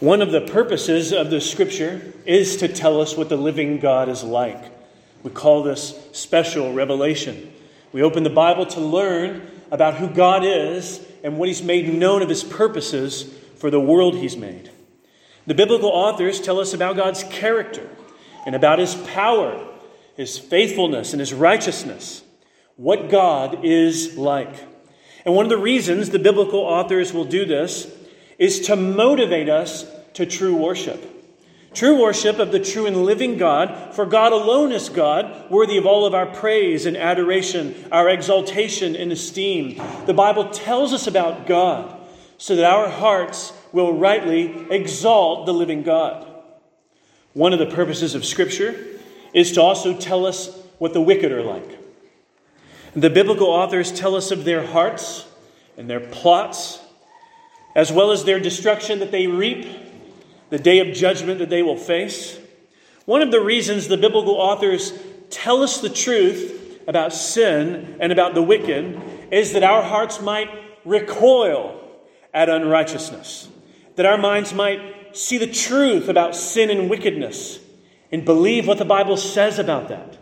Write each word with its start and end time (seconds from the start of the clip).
One 0.00 0.22
of 0.22 0.30
the 0.30 0.42
purposes 0.42 1.12
of 1.12 1.28
the 1.28 1.40
scripture 1.40 2.12
is 2.24 2.58
to 2.58 2.68
tell 2.68 3.00
us 3.00 3.16
what 3.16 3.28
the 3.28 3.36
living 3.36 3.80
God 3.80 4.08
is 4.08 4.22
like. 4.22 4.62
We 5.24 5.32
call 5.32 5.64
this 5.64 5.98
special 6.12 6.72
revelation. 6.72 7.52
We 7.90 8.04
open 8.04 8.22
the 8.22 8.30
Bible 8.30 8.64
to 8.66 8.80
learn 8.80 9.50
about 9.72 9.94
who 9.94 10.08
God 10.08 10.44
is 10.44 11.04
and 11.24 11.36
what 11.36 11.48
He's 11.48 11.64
made 11.64 11.92
known 11.92 12.22
of 12.22 12.28
His 12.28 12.44
purposes 12.44 13.24
for 13.56 13.72
the 13.72 13.80
world 13.80 14.14
He's 14.14 14.36
made. 14.36 14.70
The 15.48 15.54
biblical 15.54 15.88
authors 15.88 16.40
tell 16.40 16.60
us 16.60 16.72
about 16.72 16.94
God's 16.94 17.24
character 17.24 17.90
and 18.46 18.54
about 18.54 18.78
His 18.78 18.94
power, 18.94 19.66
His 20.16 20.38
faithfulness, 20.38 21.12
and 21.12 21.18
His 21.18 21.34
righteousness, 21.34 22.22
what 22.76 23.10
God 23.10 23.64
is 23.64 24.16
like. 24.16 24.64
And 25.24 25.34
one 25.34 25.44
of 25.44 25.50
the 25.50 25.58
reasons 25.58 26.10
the 26.10 26.20
biblical 26.20 26.60
authors 26.60 27.12
will 27.12 27.24
do 27.24 27.44
this 27.44 27.92
is 28.38 28.60
to 28.60 28.76
motivate 28.76 29.48
us 29.48 29.84
to 30.14 30.24
true 30.24 30.56
worship. 30.56 31.16
True 31.74 32.00
worship 32.00 32.38
of 32.38 32.50
the 32.50 32.60
true 32.60 32.86
and 32.86 33.04
living 33.04 33.36
God, 33.36 33.94
for 33.94 34.06
God 34.06 34.32
alone 34.32 34.72
is 34.72 34.88
God, 34.88 35.50
worthy 35.50 35.76
of 35.76 35.86
all 35.86 36.06
of 36.06 36.14
our 36.14 36.26
praise 36.26 36.86
and 36.86 36.96
adoration, 36.96 37.74
our 37.92 38.08
exaltation 38.08 38.96
and 38.96 39.12
esteem. 39.12 39.80
The 40.06 40.14
Bible 40.14 40.48
tells 40.48 40.92
us 40.92 41.06
about 41.06 41.46
God 41.46 41.94
so 42.38 42.56
that 42.56 42.64
our 42.64 42.88
hearts 42.88 43.52
will 43.72 43.92
rightly 43.92 44.66
exalt 44.70 45.46
the 45.46 45.52
living 45.52 45.82
God. 45.82 46.26
One 47.34 47.52
of 47.52 47.58
the 47.58 47.66
purposes 47.66 48.14
of 48.14 48.24
Scripture 48.24 48.74
is 49.34 49.52
to 49.52 49.62
also 49.62 49.96
tell 49.96 50.24
us 50.24 50.56
what 50.78 50.94
the 50.94 51.00
wicked 51.00 51.32
are 51.32 51.42
like. 51.42 51.78
The 52.94 53.10
biblical 53.10 53.48
authors 53.48 53.92
tell 53.92 54.14
us 54.14 54.30
of 54.30 54.44
their 54.44 54.66
hearts 54.66 55.26
and 55.76 55.88
their 55.88 56.00
plots 56.00 56.80
as 57.78 57.92
well 57.92 58.10
as 58.10 58.24
their 58.24 58.40
destruction 58.40 58.98
that 58.98 59.12
they 59.12 59.28
reap, 59.28 59.64
the 60.50 60.58
day 60.58 60.80
of 60.80 60.92
judgment 60.92 61.38
that 61.38 61.48
they 61.48 61.62
will 61.62 61.76
face. 61.76 62.36
One 63.04 63.22
of 63.22 63.30
the 63.30 63.40
reasons 63.40 63.86
the 63.86 63.96
biblical 63.96 64.34
authors 64.34 64.92
tell 65.30 65.62
us 65.62 65.80
the 65.80 65.88
truth 65.88 66.80
about 66.88 67.12
sin 67.12 67.96
and 68.00 68.10
about 68.10 68.34
the 68.34 68.42
wicked 68.42 69.00
is 69.30 69.52
that 69.52 69.62
our 69.62 69.80
hearts 69.80 70.20
might 70.20 70.50
recoil 70.84 71.80
at 72.34 72.48
unrighteousness, 72.48 73.48
that 73.94 74.06
our 74.06 74.18
minds 74.18 74.52
might 74.52 75.16
see 75.16 75.38
the 75.38 75.46
truth 75.46 76.08
about 76.08 76.34
sin 76.34 76.70
and 76.70 76.90
wickedness 76.90 77.60
and 78.10 78.24
believe 78.24 78.66
what 78.66 78.78
the 78.78 78.84
Bible 78.84 79.16
says 79.16 79.60
about 79.60 79.86
that, 79.86 80.18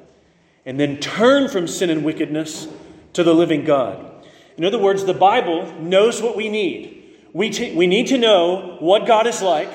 and 0.66 0.78
then 0.78 0.98
turn 0.98 1.48
from 1.48 1.66
sin 1.66 1.88
and 1.88 2.04
wickedness 2.04 2.68
to 3.14 3.24
the 3.24 3.34
living 3.34 3.64
God. 3.64 4.26
In 4.58 4.64
other 4.66 4.78
words, 4.78 5.06
the 5.06 5.14
Bible 5.14 5.72
knows 5.80 6.20
what 6.20 6.36
we 6.36 6.50
need. 6.50 6.95
We, 7.36 7.50
t- 7.50 7.74
we 7.74 7.86
need 7.86 8.06
to 8.06 8.16
know 8.16 8.78
what 8.80 9.06
God 9.06 9.26
is 9.26 9.42
like, 9.42 9.68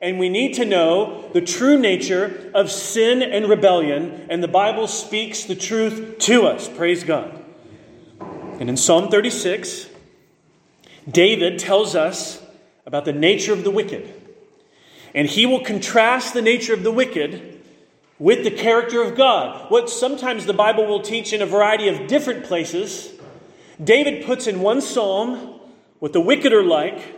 and 0.00 0.18
we 0.18 0.30
need 0.30 0.54
to 0.54 0.64
know 0.64 1.28
the 1.34 1.42
true 1.42 1.78
nature 1.78 2.50
of 2.54 2.70
sin 2.70 3.20
and 3.20 3.50
rebellion, 3.50 4.28
and 4.30 4.42
the 4.42 4.48
Bible 4.48 4.86
speaks 4.86 5.44
the 5.44 5.54
truth 5.54 6.16
to 6.20 6.46
us. 6.46 6.70
Praise 6.70 7.04
God. 7.04 7.44
And 8.58 8.70
in 8.70 8.78
Psalm 8.78 9.10
36, 9.10 9.88
David 11.06 11.58
tells 11.58 11.94
us 11.94 12.42
about 12.86 13.04
the 13.04 13.12
nature 13.12 13.52
of 13.52 13.62
the 13.62 13.70
wicked. 13.70 14.10
And 15.14 15.28
he 15.28 15.44
will 15.44 15.62
contrast 15.62 16.32
the 16.32 16.40
nature 16.40 16.72
of 16.72 16.82
the 16.82 16.90
wicked 16.90 17.60
with 18.18 18.42
the 18.42 18.50
character 18.50 19.02
of 19.02 19.18
God. 19.18 19.70
What 19.70 19.90
sometimes 19.90 20.46
the 20.46 20.54
Bible 20.54 20.86
will 20.86 21.02
teach 21.02 21.34
in 21.34 21.42
a 21.42 21.46
variety 21.46 21.88
of 21.88 22.06
different 22.06 22.44
places, 22.44 23.12
David 23.84 24.24
puts 24.24 24.46
in 24.46 24.62
one 24.62 24.80
psalm 24.80 25.58
what 26.02 26.12
the 26.12 26.20
wicked 26.20 26.52
are 26.52 26.64
like, 26.64 27.14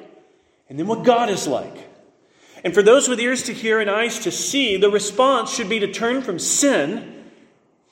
and 0.68 0.78
then 0.78 0.86
what 0.86 1.04
God 1.04 1.30
is 1.30 1.46
like. 1.46 1.88
And 2.62 2.74
for 2.74 2.82
those 2.82 3.08
with 3.08 3.18
ears 3.18 3.42
to 3.44 3.54
hear 3.54 3.80
and 3.80 3.88
eyes 3.88 4.18
to 4.18 4.30
see, 4.30 4.76
the 4.76 4.90
response 4.90 5.50
should 5.50 5.70
be 5.70 5.78
to 5.78 5.90
turn 5.90 6.20
from 6.20 6.38
sin 6.38 7.24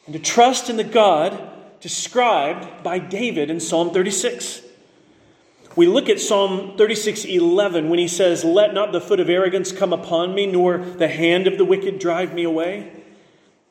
and 0.05 0.13
to 0.13 0.19
trust 0.19 0.69
in 0.69 0.77
the 0.77 0.85
God 0.85 1.49
described 1.81 2.83
by 2.83 2.99
David 2.99 3.49
in 3.49 3.59
Psalm 3.59 3.91
36. 3.91 4.61
We 5.77 5.87
look 5.87 6.11
at 6.11 6.21
Psalm 6.21 6.75
36:11 6.77 7.89
when 7.89 7.99
he 7.99 8.07
says, 8.07 8.45
"Let 8.45 8.75
not 8.75 8.93
the 8.93 9.01
foot 9.01 9.19
of 9.19 9.31
arrogance 9.31 9.73
come 9.73 9.95
upon 9.95 10.35
me, 10.35 10.45
nor 10.45 10.77
the 10.77 11.09
hand 11.09 11.47
of 11.47 11.57
the 11.57 11.65
wicked 11.65 12.01
drive 12.01 12.35
me 12.35 12.43
away." 12.43 12.89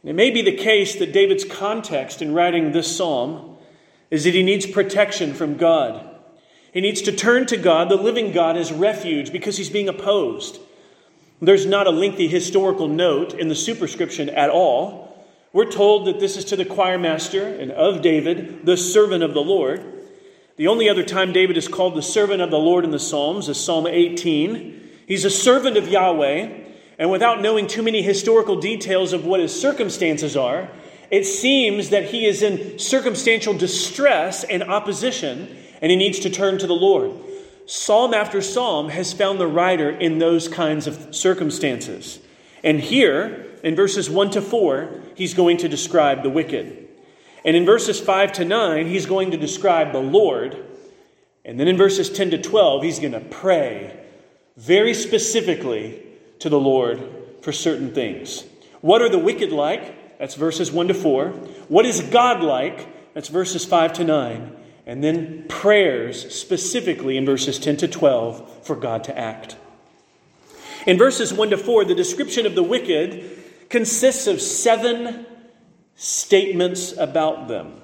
It 0.03 0.16
may 0.16 0.31
be 0.31 0.41
the 0.41 0.51
case 0.57 0.96
that 0.96 1.13
David's 1.13 1.46
context 1.46 2.19
in 2.19 2.34
writing 2.34 2.72
this 2.72 2.96
psalm 2.96 3.57
is 4.09 4.23
that 4.23 4.34
he 4.34 4.41
needs 4.41 4.66
protection 4.66 5.35
from 5.35 5.57
God. 5.57 6.07
He 6.72 6.82
needs 6.82 7.02
to 7.04 7.12
turn 7.12 7.46
to 7.48 7.58
God, 7.58 7.90
the 7.90 7.96
living 7.96 8.32
God, 8.32 8.56
as 8.56 8.72
refuge 8.72 9.32
because 9.32 9.58
he's 9.58 9.70
being 9.70 9.90
opposed. 9.90 10.59
There's 11.42 11.66
not 11.66 11.88
a 11.88 11.92
lengthy 11.92 12.28
historical 12.28 12.88
note 12.88 13.34
in 13.34 13.48
the 13.48 13.56
superscription 13.56 14.30
at 14.30 14.50
all. 14.50 15.28
We're 15.54 15.72
told 15.72 16.08
that 16.08 16.20
this 16.20 16.38
is 16.38 16.46
to 16.46 16.56
the 16.56 16.66
choir 16.66 16.98
master 16.98 17.46
and 17.46 17.72
of 17.72 18.02
David, 18.02 18.66
the 18.66 18.78
servant 18.78 19.24
of 19.24 19.34
the 19.34 19.42
Lord. 19.42 19.84
The 20.56 20.68
only 20.68 20.88
other 20.88 21.04
time 21.04 21.34
David 21.34 21.58
is 21.58 21.68
called 21.68 21.96
the 21.96 22.02
servant 22.02 22.42
of 22.42 22.52
the 22.52 22.59
Lord 22.59 22.86
in 22.86 22.92
the 22.92 23.00
Psalms 23.00 23.50
is 23.50 23.59
Psalm 23.59 23.88
18. 23.88 24.90
He's 25.08 25.26
a 25.26 25.30
servant 25.30 25.76
of 25.76 25.90
Yahweh, 25.90 26.59
and 27.00 27.12
without 27.12 27.42
knowing 27.42 27.68
too 27.68 27.82
many 27.82 28.02
historical 28.02 28.58
details 28.58 29.12
of 29.12 29.26
what 29.26 29.40
his 29.40 29.59
circumstances 29.59 30.38
are, 30.38 30.70
it 31.09 31.26
seems 31.26 31.90
that 31.90 32.06
he 32.06 32.26
is 32.26 32.44
in 32.44 32.80
circumstantial 32.80 33.53
distress 33.53 34.46
and 34.46 34.64
opposition 34.64 35.58
and 35.81 35.90
he 35.90 35.97
needs 35.97 36.19
to 36.19 36.30
turn 36.30 36.59
to 36.59 36.68
the 36.68 36.74
Lord. 36.74 37.12
Psalm 37.66 38.14
after 38.14 38.42
psalm 38.42 38.90
has 38.90 39.14
found 39.14 39.40
the 39.40 39.47
writer 39.47 39.90
in 39.90 40.19
those 40.19 40.47
kinds 40.47 40.88
of 40.88 41.16
circumstances. 41.16 42.19
And 42.64 42.80
here, 42.80 43.47
in 43.64 43.75
verses 43.75 44.09
1 44.09 44.31
to 44.31 44.41
4, 44.41 45.02
he's 45.16 45.34
going 45.34 45.58
to 45.58 45.70
describe 45.70 46.22
the 46.22 46.30
wicked. 46.30 46.88
And 47.44 47.56
in 47.56 47.66
verses 47.66 48.00
5 48.00 48.34
to 48.34 48.46
9, 48.46 48.88
he's 48.88 49.06
going 49.06 49.31
to 49.31 49.38
describe 49.38 49.91
the 49.91 50.02
Lord. 50.02 50.64
And 51.44 51.59
then 51.59 51.68
in 51.68 51.78
verses 51.78 52.09
10 52.09 52.31
to 52.31 52.38
12, 52.41 52.84
he's 52.84 53.00
going 53.00 53.14
to 53.14 53.20
pray 53.20 53.97
very 54.58 54.94
specifically 54.94 56.03
to 56.40 56.50
the 56.50 56.59
Lord 56.59 57.02
for 57.41 57.52
certain 57.52 57.94
things. 57.94 58.44
What 58.81 59.02
are 59.02 59.09
the 59.09 59.18
wicked 59.18 59.52
like? 59.52 60.20
That's 60.20 60.36
verses 60.36 60.72
1 60.72 60.90
to 60.90 60.94
4. 60.94 61.30
What 61.70 61.86
is 61.86 62.02
God 62.02 62.44
like? 62.44 63.14
That's 63.14 63.30
verses 63.30 63.66
5 63.66 63.94
to 63.94 64.03
9 64.03 64.58
and 64.91 65.02
then 65.02 65.46
prayers 65.47 66.35
specifically 66.35 67.16
in 67.16 67.25
verses 67.25 67.57
10 67.57 67.78
to 67.78 67.88
12 67.88 68.66
for 68.66 68.75
God 68.75 69.06
to 69.06 69.18
act. 69.18 69.56
In 70.85 70.97
verses 70.97 71.34
1 71.34 71.52
to 71.52 71.57
4, 71.57 71.85
the 71.85 71.96
description 71.96 72.46
of 72.46 72.56
the 72.56 72.63
wicked 72.63 73.40
consists 73.69 74.28
of 74.28 74.41
seven 74.41 75.25
statements 75.96 76.91
about 76.97 77.47
them. 77.47 77.79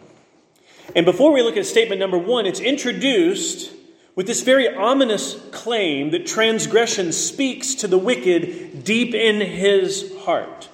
And 0.97 1.05
before 1.05 1.31
we 1.31 1.41
look 1.41 1.55
at 1.55 1.65
statement 1.65 2.01
number 2.01 2.17
one, 2.17 2.45
it's 2.45 2.59
introduced 2.59 3.71
with 4.15 4.27
this 4.27 4.41
very 4.41 4.67
ominous 4.67 5.39
claim 5.51 6.11
that 6.11 6.27
transgression 6.27 7.13
speaks 7.13 7.73
to 7.75 7.87
the 7.87 7.97
wicked 7.97 8.83
deep 8.83 9.15
in 9.15 9.39
his 9.39 10.13
heart. 10.25 10.67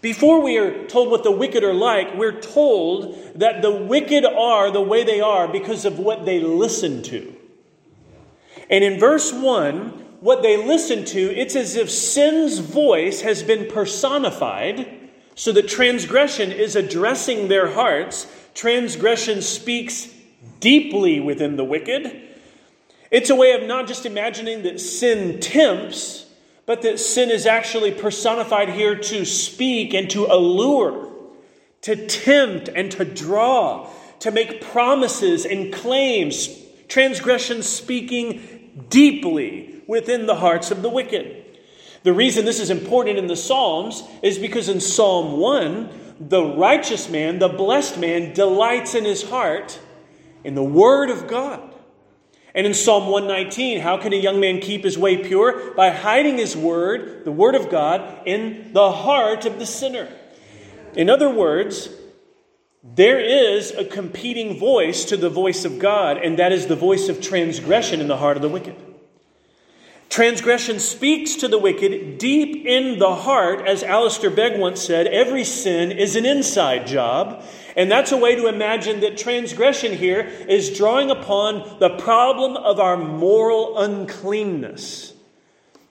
Before 0.00 0.40
we 0.40 0.58
are 0.58 0.86
told 0.86 1.10
what 1.10 1.24
the 1.24 1.30
wicked 1.32 1.64
are 1.64 1.74
like, 1.74 2.14
we're 2.14 2.40
told 2.40 3.16
that 3.34 3.62
the 3.62 3.72
wicked 3.72 4.24
are 4.24 4.70
the 4.70 4.80
way 4.80 5.02
they 5.02 5.20
are 5.20 5.48
because 5.48 5.84
of 5.84 5.98
what 5.98 6.24
they 6.24 6.40
listen 6.40 7.02
to. 7.04 7.34
And 8.70 8.84
in 8.84 9.00
verse 9.00 9.32
1, 9.32 10.06
what 10.20 10.42
they 10.42 10.56
listen 10.56 11.04
to, 11.06 11.18
it's 11.18 11.56
as 11.56 11.74
if 11.74 11.90
sin's 11.90 12.58
voice 12.58 13.22
has 13.22 13.42
been 13.42 13.70
personified 13.70 15.10
so 15.34 15.52
that 15.52 15.68
transgression 15.68 16.52
is 16.52 16.76
addressing 16.76 17.48
their 17.48 17.72
hearts. 17.72 18.26
Transgression 18.54 19.42
speaks 19.42 20.12
deeply 20.60 21.20
within 21.20 21.56
the 21.56 21.64
wicked. 21.64 22.22
It's 23.10 23.30
a 23.30 23.34
way 23.34 23.52
of 23.52 23.62
not 23.62 23.86
just 23.86 24.04
imagining 24.04 24.62
that 24.64 24.80
sin 24.80 25.40
tempts, 25.40 26.26
but 26.68 26.82
that 26.82 27.00
sin 27.00 27.30
is 27.30 27.46
actually 27.46 27.90
personified 27.90 28.68
here 28.68 28.94
to 28.94 29.24
speak 29.24 29.94
and 29.94 30.10
to 30.10 30.26
allure, 30.26 31.10
to 31.80 32.06
tempt 32.06 32.68
and 32.68 32.92
to 32.92 33.06
draw, 33.06 33.88
to 34.18 34.30
make 34.30 34.60
promises 34.60 35.46
and 35.46 35.72
claims, 35.72 36.46
transgression 36.86 37.62
speaking 37.62 38.84
deeply 38.90 39.82
within 39.86 40.26
the 40.26 40.34
hearts 40.34 40.70
of 40.70 40.82
the 40.82 40.90
wicked. 40.90 41.42
The 42.02 42.12
reason 42.12 42.44
this 42.44 42.60
is 42.60 42.68
important 42.68 43.16
in 43.16 43.28
the 43.28 43.36
Psalms 43.36 44.02
is 44.22 44.38
because 44.38 44.68
in 44.68 44.80
Psalm 44.80 45.38
1, 45.38 46.16
the 46.20 46.44
righteous 46.44 47.08
man, 47.08 47.38
the 47.38 47.48
blessed 47.48 47.98
man, 47.98 48.34
delights 48.34 48.94
in 48.94 49.06
his 49.06 49.22
heart 49.30 49.80
in 50.44 50.54
the 50.54 50.62
Word 50.62 51.08
of 51.08 51.28
God. 51.28 51.67
And 52.58 52.66
in 52.66 52.74
Psalm 52.74 53.06
119, 53.06 53.78
how 53.78 53.98
can 53.98 54.12
a 54.12 54.16
young 54.16 54.40
man 54.40 54.58
keep 54.58 54.82
his 54.82 54.98
way 54.98 55.16
pure? 55.16 55.72
By 55.74 55.90
hiding 55.90 56.38
his 56.38 56.56
word, 56.56 57.24
the 57.24 57.30
word 57.30 57.54
of 57.54 57.70
God, 57.70 58.26
in 58.26 58.72
the 58.72 58.90
heart 58.90 59.46
of 59.46 59.60
the 59.60 59.64
sinner. 59.64 60.08
In 60.96 61.08
other 61.08 61.30
words, 61.30 61.88
there 62.82 63.20
is 63.20 63.70
a 63.70 63.84
competing 63.84 64.58
voice 64.58 65.04
to 65.04 65.16
the 65.16 65.30
voice 65.30 65.64
of 65.64 65.78
God, 65.78 66.16
and 66.16 66.40
that 66.40 66.50
is 66.50 66.66
the 66.66 66.74
voice 66.74 67.08
of 67.08 67.20
transgression 67.20 68.00
in 68.00 68.08
the 68.08 68.16
heart 68.16 68.36
of 68.36 68.42
the 68.42 68.48
wicked. 68.48 68.74
Transgression 70.08 70.80
speaks 70.80 71.36
to 71.36 71.46
the 71.46 71.58
wicked 71.58 72.18
deep 72.18 72.66
in 72.66 72.98
the 72.98 73.14
heart. 73.14 73.68
As 73.68 73.84
Alistair 73.84 74.30
Begg 74.30 74.58
once 74.58 74.82
said, 74.82 75.06
every 75.06 75.44
sin 75.44 75.92
is 75.92 76.16
an 76.16 76.26
inside 76.26 76.88
job. 76.88 77.44
And 77.78 77.88
that's 77.88 78.10
a 78.10 78.16
way 78.16 78.34
to 78.34 78.48
imagine 78.48 78.98
that 79.00 79.16
transgression 79.16 79.96
here 79.96 80.22
is 80.48 80.76
drawing 80.76 81.12
upon 81.12 81.78
the 81.78 81.90
problem 81.90 82.56
of 82.56 82.80
our 82.80 82.96
moral 82.96 83.78
uncleanness. 83.78 85.14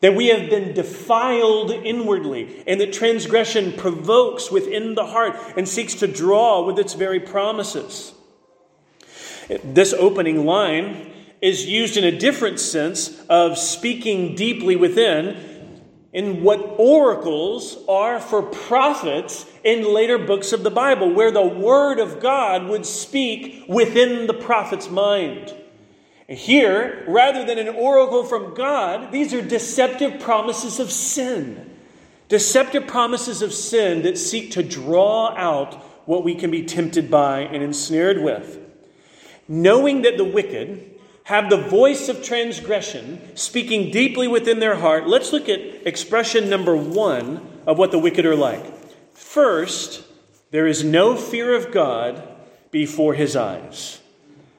That 0.01 0.13
we 0.13 0.27
have 0.27 0.49
been 0.49 0.73
defiled 0.73 1.71
inwardly, 1.71 2.61
and 2.67 2.81
that 2.81 2.91
transgression 2.91 3.71
provokes 3.71 4.51
within 4.51 4.95
the 4.95 5.05
heart 5.05 5.37
and 5.55 5.67
seeks 5.67 5.95
to 5.95 6.07
draw 6.07 6.65
with 6.65 6.77
its 6.77 6.93
very 6.93 7.21
promises. 7.21 8.13
This 9.63 9.93
opening 9.93 10.45
line 10.45 11.09
is 11.41 11.67
used 11.67 11.95
in 11.95 12.03
a 12.03 12.19
different 12.19 12.59
sense 12.59 13.17
of 13.29 13.57
speaking 13.57 14.35
deeply 14.35 14.75
within 14.75 15.56
in 16.17 16.41
what 16.41 16.57
oracles 16.79 17.77
are 17.87 18.19
for 18.19 18.41
prophets 18.41 19.45
in 19.63 19.93
later 19.93 20.17
books 20.17 20.51
of 20.51 20.63
the 20.63 20.71
Bible, 20.71 21.13
where 21.13 21.29
the 21.29 21.45
Word 21.45 21.99
of 21.99 22.19
God 22.19 22.63
would 22.69 22.87
speak 22.87 23.65
within 23.69 24.25
the 24.25 24.33
prophet's 24.33 24.89
mind. 24.89 25.53
Here, 26.27 27.05
rather 27.07 27.45
than 27.45 27.59
an 27.59 27.69
oracle 27.69 28.23
from 28.23 28.55
God, 28.55 29.11
these 29.11 29.31
are 29.31 29.43
deceptive 29.43 30.19
promises 30.19 30.79
of 30.79 30.91
sin. 30.91 31.69
Deceptive 32.29 32.87
promises 32.87 33.43
of 33.43 33.53
sin 33.53 34.01
that 34.01 34.17
seek 34.17 34.49
to 34.53 34.63
draw 34.63 35.35
out 35.37 35.75
what 36.07 36.23
we 36.23 36.33
can 36.33 36.49
be 36.49 36.65
tempted 36.65 37.11
by 37.11 37.41
and 37.41 37.61
ensnared 37.61 38.23
with. 38.23 38.57
Knowing 39.47 40.01
that 40.01 40.17
the 40.17 40.25
wicked 40.25 40.96
have 41.27 41.49
the 41.49 41.57
voice 41.57 42.07
of 42.07 42.23
transgression 42.23 43.35
speaking 43.35 43.91
deeply 43.91 44.29
within 44.29 44.59
their 44.59 44.77
heart, 44.77 45.05
let's 45.07 45.33
look 45.33 45.49
at 45.49 45.59
expression 45.85 46.49
number 46.49 46.73
one 46.73 47.45
of 47.67 47.77
what 47.77 47.91
the 47.91 47.99
wicked 47.99 48.25
are 48.25 48.33
like. 48.33 48.63
First, 49.13 50.05
there 50.51 50.67
is 50.67 50.85
no 50.85 51.17
fear 51.17 51.53
of 51.53 51.73
God 51.73 52.25
before 52.71 53.13
his 53.13 53.35
eyes. 53.35 53.99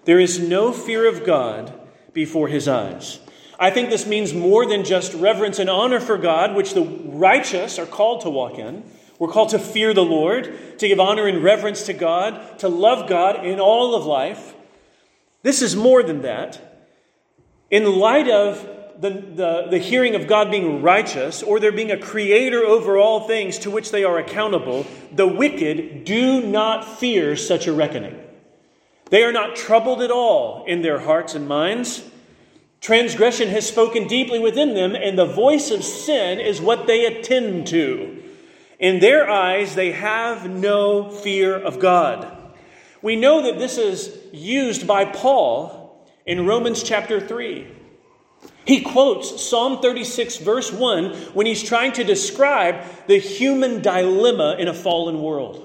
There 0.05 0.21
is 0.21 0.39
no 0.39 0.71
fear 0.71 1.09
of 1.09 1.25
God 1.25 1.73
before 2.13 2.49
his 2.49 2.69
eyes. 2.69 3.19
I 3.59 3.71
think 3.71 3.89
this 3.89 4.07
means 4.07 4.35
more 4.35 4.67
than 4.67 4.85
just 4.85 5.15
reverence 5.15 5.59
and 5.59 5.71
honor 5.71 6.01
for 6.01 6.19
God, 6.19 6.55
which 6.55 6.75
the 6.75 6.85
righteous 6.85 7.79
are 7.79 7.87
called 7.87 8.21
to 8.21 8.31
walk 8.31 8.59
in. 8.59 8.85
We're 9.19 9.33
called 9.33 9.49
to 9.51 9.59
fear 9.59 9.95
the 9.95 10.05
Lord, 10.05 10.79
to 10.79 10.87
give 10.87 11.01
honor 11.01 11.27
and 11.27 11.43
reverence 11.43 11.85
to 11.85 11.95
God, 11.95 12.59
to 12.59 12.69
love 12.69 13.09
God 13.09 13.47
in 13.47 13.59
all 13.59 13.95
of 13.95 14.05
life. 14.05 14.55
This 15.43 15.63
is 15.63 15.77
more 15.77 16.03
than 16.03 16.23
that. 16.23 16.85
In 17.71 17.85
light 17.99 18.29
of 18.29 18.67
the, 19.01 19.11
the, 19.11 19.67
the, 19.71 19.79
hearing 19.79 20.17
of 20.17 20.27
God 20.27 20.51
being 20.51 20.83
righteous, 20.83 21.43
or 21.43 21.61
there 21.61 21.71
being 21.71 21.93
a 21.93 21.99
creator 21.99 22.65
over 22.65 22.99
all 22.99 23.29
things 23.29 23.59
to 23.59 23.71
which 23.71 23.93
they 23.93 24.03
are 24.03 24.19
accountable, 24.19 24.87
the 25.13 25.27
wicked 25.27 26.05
do 26.05 26.45
not 26.45 26.99
fear 26.99 27.37
such 27.37 27.67
a 27.69 27.73
reckoning. 27.73 28.19
They 29.11 29.23
are 29.23 29.33
not 29.33 29.55
troubled 29.55 30.03
at 30.03 30.11
all 30.11 30.65
in 30.67 30.83
their 30.83 30.99
hearts 30.99 31.35
and 31.35 31.47
minds. 31.47 32.03
Transgression 32.81 33.49
has 33.49 33.69
spoken 33.69 34.09
deeply 34.09 34.39
within 34.39 34.75
them, 34.75 34.95
and 34.95 35.19
the 35.19 35.27
voice 35.27 35.71
of 35.71 35.85
sin 35.85 36.41
is 36.41 36.61
what 36.61 36.87
they 36.87 37.07
attend 37.07 37.69
to. 37.69 38.23
In 38.79 39.01
their 39.01 39.29
eyes, 39.29 39.75
they 39.75 39.93
have 39.93 40.49
no 40.49 41.11
fear 41.11 41.57
of 41.57 41.79
God. 41.79 42.38
We 43.03 43.17
know 43.17 43.43
that 43.43 43.59
this 43.59 43.79
is 43.79 44.17
used 44.33 44.87
by 44.87 45.05
Paul 45.05 46.07
in 46.27 46.47
Romans 46.47 46.83
chapter 46.83 47.21
3. 47.21 47.67
He 48.65 48.83
quotes 48.83 49.43
Psalm 49.43 49.81
36, 49.81 50.39
verse 50.39 50.73
1, 50.73 51.15
when 51.33 51.47
he's 51.47 51.63
trying 51.63 51.93
to 51.93 52.05
describe 52.05 52.85
the 53.07 53.19
human 53.19 53.81
dilemma 53.81 54.57
in 54.59 54.69
a 54.69 54.75
fallen 54.75 55.23
world. 55.23 55.65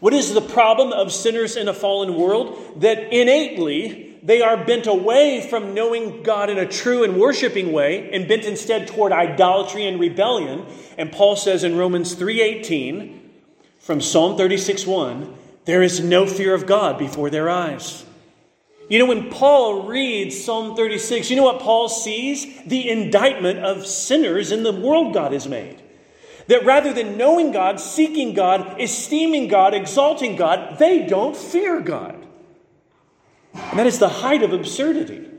What 0.00 0.14
is 0.14 0.32
the 0.32 0.40
problem 0.40 0.92
of 0.92 1.12
sinners 1.12 1.56
in 1.56 1.68
a 1.68 1.74
fallen 1.74 2.14
world? 2.14 2.80
That 2.80 3.12
innately 3.12 4.18
they 4.22 4.40
are 4.40 4.64
bent 4.64 4.86
away 4.86 5.46
from 5.48 5.74
knowing 5.74 6.22
God 6.22 6.48
in 6.48 6.58
a 6.58 6.66
true 6.66 7.04
and 7.04 7.20
worshiping 7.20 7.72
way 7.72 8.10
and 8.10 8.26
bent 8.26 8.44
instead 8.44 8.86
toward 8.88 9.12
idolatry 9.12 9.86
and 9.86 10.00
rebellion. 10.00 10.64
And 10.96 11.12
Paul 11.12 11.36
says 11.36 11.64
in 11.64 11.76
Romans 11.76 12.14
3:18 12.14 13.18
from 13.78 14.00
Psalm 14.00 14.38
36:1, 14.38 15.34
there 15.70 15.84
is 15.84 16.00
no 16.00 16.26
fear 16.26 16.52
of 16.52 16.66
God 16.66 16.98
before 16.98 17.30
their 17.30 17.48
eyes. 17.48 18.04
You 18.88 18.98
know, 18.98 19.06
when 19.06 19.30
Paul 19.30 19.86
reads 19.86 20.44
Psalm 20.44 20.74
36, 20.74 21.30
you 21.30 21.36
know 21.36 21.44
what 21.44 21.60
Paul 21.60 21.88
sees? 21.88 22.44
The 22.66 22.90
indictment 22.90 23.60
of 23.60 23.86
sinners 23.86 24.50
in 24.50 24.64
the 24.64 24.72
world 24.72 25.14
God 25.14 25.30
has 25.32 25.46
made. 25.46 25.80
That 26.48 26.64
rather 26.64 26.92
than 26.92 27.16
knowing 27.16 27.52
God, 27.52 27.78
seeking 27.78 28.34
God, 28.34 28.80
esteeming 28.80 29.46
God, 29.46 29.72
exalting 29.72 30.34
God, 30.34 30.80
they 30.80 31.06
don't 31.06 31.36
fear 31.36 31.80
God. 31.80 32.16
And 33.54 33.78
that 33.78 33.86
is 33.86 34.00
the 34.00 34.08
height 34.08 34.42
of 34.42 34.52
absurdity. 34.52 35.30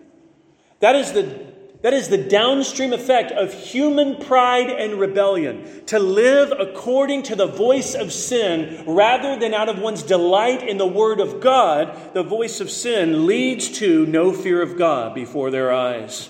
That 0.79 0.95
is 0.95 1.11
the 1.11 1.50
that 1.81 1.93
is 1.93 2.09
the 2.09 2.17
downstream 2.17 2.93
effect 2.93 3.31
of 3.31 3.53
human 3.53 4.15
pride 4.17 4.69
and 4.69 4.99
rebellion. 4.99 5.83
To 5.87 5.99
live 5.99 6.53
according 6.57 7.23
to 7.23 7.35
the 7.35 7.47
voice 7.47 7.95
of 7.95 8.13
sin 8.13 8.83
rather 8.85 9.39
than 9.39 9.53
out 9.53 9.69
of 9.69 9.79
one's 9.79 10.03
delight 10.03 10.67
in 10.67 10.77
the 10.77 10.85
Word 10.85 11.19
of 11.19 11.41
God, 11.41 12.13
the 12.13 12.23
voice 12.23 12.61
of 12.61 12.69
sin 12.69 13.25
leads 13.25 13.69
to 13.79 14.05
no 14.05 14.31
fear 14.31 14.61
of 14.61 14.77
God 14.77 15.15
before 15.15 15.49
their 15.49 15.73
eyes. 15.73 16.29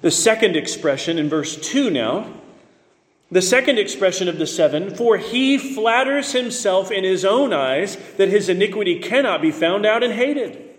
The 0.00 0.10
second 0.10 0.56
expression 0.56 1.18
in 1.18 1.28
verse 1.28 1.56
2 1.56 1.90
now, 1.90 2.26
the 3.30 3.42
second 3.42 3.78
expression 3.78 4.28
of 4.28 4.38
the 4.38 4.46
seven, 4.46 4.94
for 4.94 5.16
he 5.16 5.58
flatters 5.58 6.32
himself 6.32 6.90
in 6.90 7.04
his 7.04 7.24
own 7.24 7.52
eyes 7.52 7.96
that 8.16 8.28
his 8.28 8.48
iniquity 8.48 9.00
cannot 9.00 9.42
be 9.42 9.50
found 9.50 9.84
out 9.84 10.02
and 10.02 10.12
hated. 10.12 10.73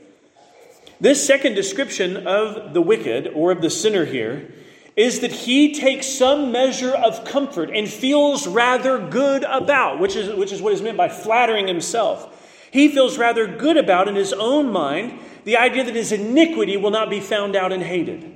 This 1.00 1.26
second 1.26 1.56
description 1.56 2.26
of 2.26 2.74
the 2.74 2.82
wicked 2.82 3.28
or 3.34 3.52
of 3.52 3.62
the 3.62 3.70
sinner 3.70 4.06
here 4.06 4.54
is 4.96 5.20
that 5.20 5.32
he 5.32 5.74
takes 5.74 6.08
some 6.08 6.52
measure 6.52 6.94
of 6.94 7.26
comfort 7.26 7.70
and 7.70 7.88
feels 7.88 8.48
rather 8.48 8.98
good 8.98 9.44
about, 9.44 10.00
which 10.00 10.16
is, 10.16 10.34
which 10.36 10.54
is 10.54 10.62
what 10.62 10.72
is 10.72 10.82
meant 10.82 10.96
by 10.96 11.10
flattering 11.10 11.68
himself. 11.68 12.32
He 12.72 12.88
feels 12.88 13.18
rather 13.18 13.46
good 13.46 13.78
about 13.78 14.08
in 14.08 14.16
his 14.16 14.32
own 14.34 14.72
mind 14.72 15.20
the 15.44 15.58
idea 15.58 15.84
that 15.84 15.96
his 15.96 16.12
iniquity 16.12 16.78
will 16.78 16.92
not 16.92 17.10
be 17.10 17.20
found 17.20 17.56
out 17.56 17.74
and 17.74 17.84
hated. 17.84 18.32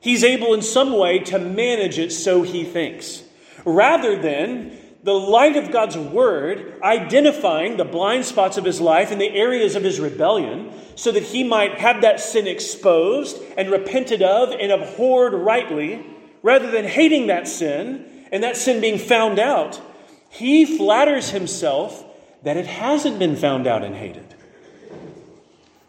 He's 0.00 0.24
able 0.24 0.54
in 0.54 0.62
some 0.62 0.96
way 0.96 1.18
to 1.20 1.38
manage 1.38 1.98
it 1.98 2.10
so 2.12 2.42
he 2.42 2.64
thinks, 2.64 3.22
rather 3.66 4.20
than 4.20 4.76
the 5.02 5.14
light 5.14 5.56
of 5.56 5.72
God's 5.72 5.96
word 5.96 6.74
identifying 6.82 7.76
the 7.76 7.84
blind 7.84 8.26
spots 8.26 8.58
of 8.58 8.64
his 8.64 8.80
life 8.80 9.10
and 9.10 9.20
the 9.20 9.34
areas 9.34 9.74
of 9.74 9.82
his 9.82 9.98
rebellion 9.98 10.72
so 10.94 11.10
that 11.10 11.22
he 11.22 11.42
might 11.42 11.78
have 11.78 12.02
that 12.02 12.20
sin 12.20 12.46
exposed 12.46 13.40
and 13.56 13.70
repented 13.70 14.22
of 14.22 14.50
and 14.50 14.70
abhorred 14.70 15.32
rightly, 15.32 16.04
rather 16.42 16.70
than 16.70 16.84
hating 16.84 17.28
that 17.28 17.48
sin 17.48 18.26
and 18.30 18.42
that 18.42 18.56
sin 18.56 18.80
being 18.80 18.98
found 18.98 19.38
out, 19.38 19.80
he 20.28 20.76
flatters 20.76 21.30
himself 21.30 22.04
that 22.42 22.56
it 22.56 22.66
hasn't 22.66 23.18
been 23.18 23.36
found 23.36 23.66
out 23.66 23.82
and 23.82 23.94
hated. 23.94 24.34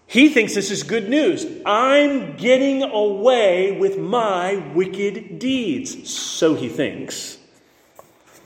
He 0.08 0.28
thinks 0.28 0.56
this 0.56 0.72
is 0.72 0.84
good 0.84 1.10
news. 1.10 1.46
I'm 1.66 2.36
getting 2.36 2.84
away 2.84 3.78
with 3.78 3.98
my 3.98 4.56
wicked 4.74 5.40
deeds. 5.40 6.12
So 6.12 6.56
he 6.56 6.68
thinks. 6.68 7.38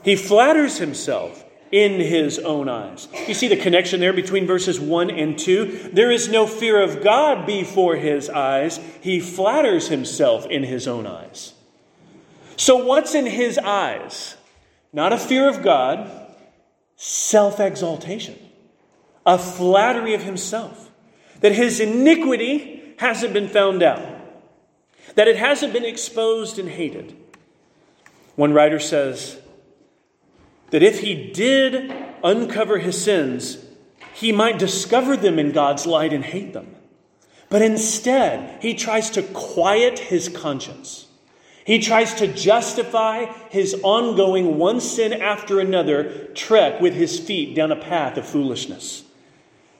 He 0.06 0.14
flatters 0.14 0.78
himself 0.78 1.44
in 1.72 1.98
his 1.98 2.38
own 2.38 2.68
eyes. 2.68 3.08
You 3.26 3.34
see 3.34 3.48
the 3.48 3.56
connection 3.56 3.98
there 3.98 4.12
between 4.12 4.46
verses 4.46 4.78
1 4.78 5.10
and 5.10 5.36
2? 5.36 5.90
There 5.92 6.12
is 6.12 6.28
no 6.28 6.46
fear 6.46 6.80
of 6.80 7.02
God 7.02 7.44
before 7.44 7.96
his 7.96 8.30
eyes. 8.30 8.78
He 9.00 9.18
flatters 9.18 9.88
himself 9.88 10.46
in 10.46 10.62
his 10.62 10.86
own 10.86 11.08
eyes. 11.08 11.54
So, 12.56 12.76
what's 12.76 13.16
in 13.16 13.26
his 13.26 13.58
eyes? 13.58 14.36
Not 14.92 15.12
a 15.12 15.18
fear 15.18 15.48
of 15.48 15.64
God, 15.64 16.08
self 16.94 17.58
exaltation, 17.58 18.38
a 19.26 19.36
flattery 19.36 20.14
of 20.14 20.22
himself. 20.22 20.88
That 21.40 21.50
his 21.50 21.80
iniquity 21.80 22.94
hasn't 22.98 23.34
been 23.34 23.48
found 23.48 23.82
out, 23.82 24.06
that 25.16 25.26
it 25.26 25.36
hasn't 25.36 25.72
been 25.72 25.84
exposed 25.84 26.60
and 26.60 26.68
hated. 26.68 27.16
One 28.36 28.52
writer 28.52 28.78
says, 28.78 29.40
that 30.70 30.82
if 30.82 31.00
he 31.00 31.30
did 31.30 31.92
uncover 32.22 32.78
his 32.78 33.02
sins, 33.02 33.58
he 34.14 34.32
might 34.32 34.58
discover 34.58 35.16
them 35.16 35.38
in 35.38 35.52
God's 35.52 35.86
light 35.86 36.12
and 36.12 36.24
hate 36.24 36.52
them. 36.52 36.74
But 37.48 37.62
instead, 37.62 38.62
he 38.62 38.74
tries 38.74 39.10
to 39.10 39.22
quiet 39.22 39.98
his 39.98 40.28
conscience. 40.28 41.06
He 41.64 41.78
tries 41.80 42.14
to 42.14 42.32
justify 42.32 43.26
his 43.50 43.78
ongoing 43.82 44.56
one 44.56 44.80
sin 44.80 45.12
after 45.12 45.60
another 45.60 46.28
trek 46.34 46.80
with 46.80 46.94
his 46.94 47.18
feet 47.18 47.54
down 47.54 47.72
a 47.72 47.76
path 47.76 48.16
of 48.16 48.26
foolishness. 48.26 49.04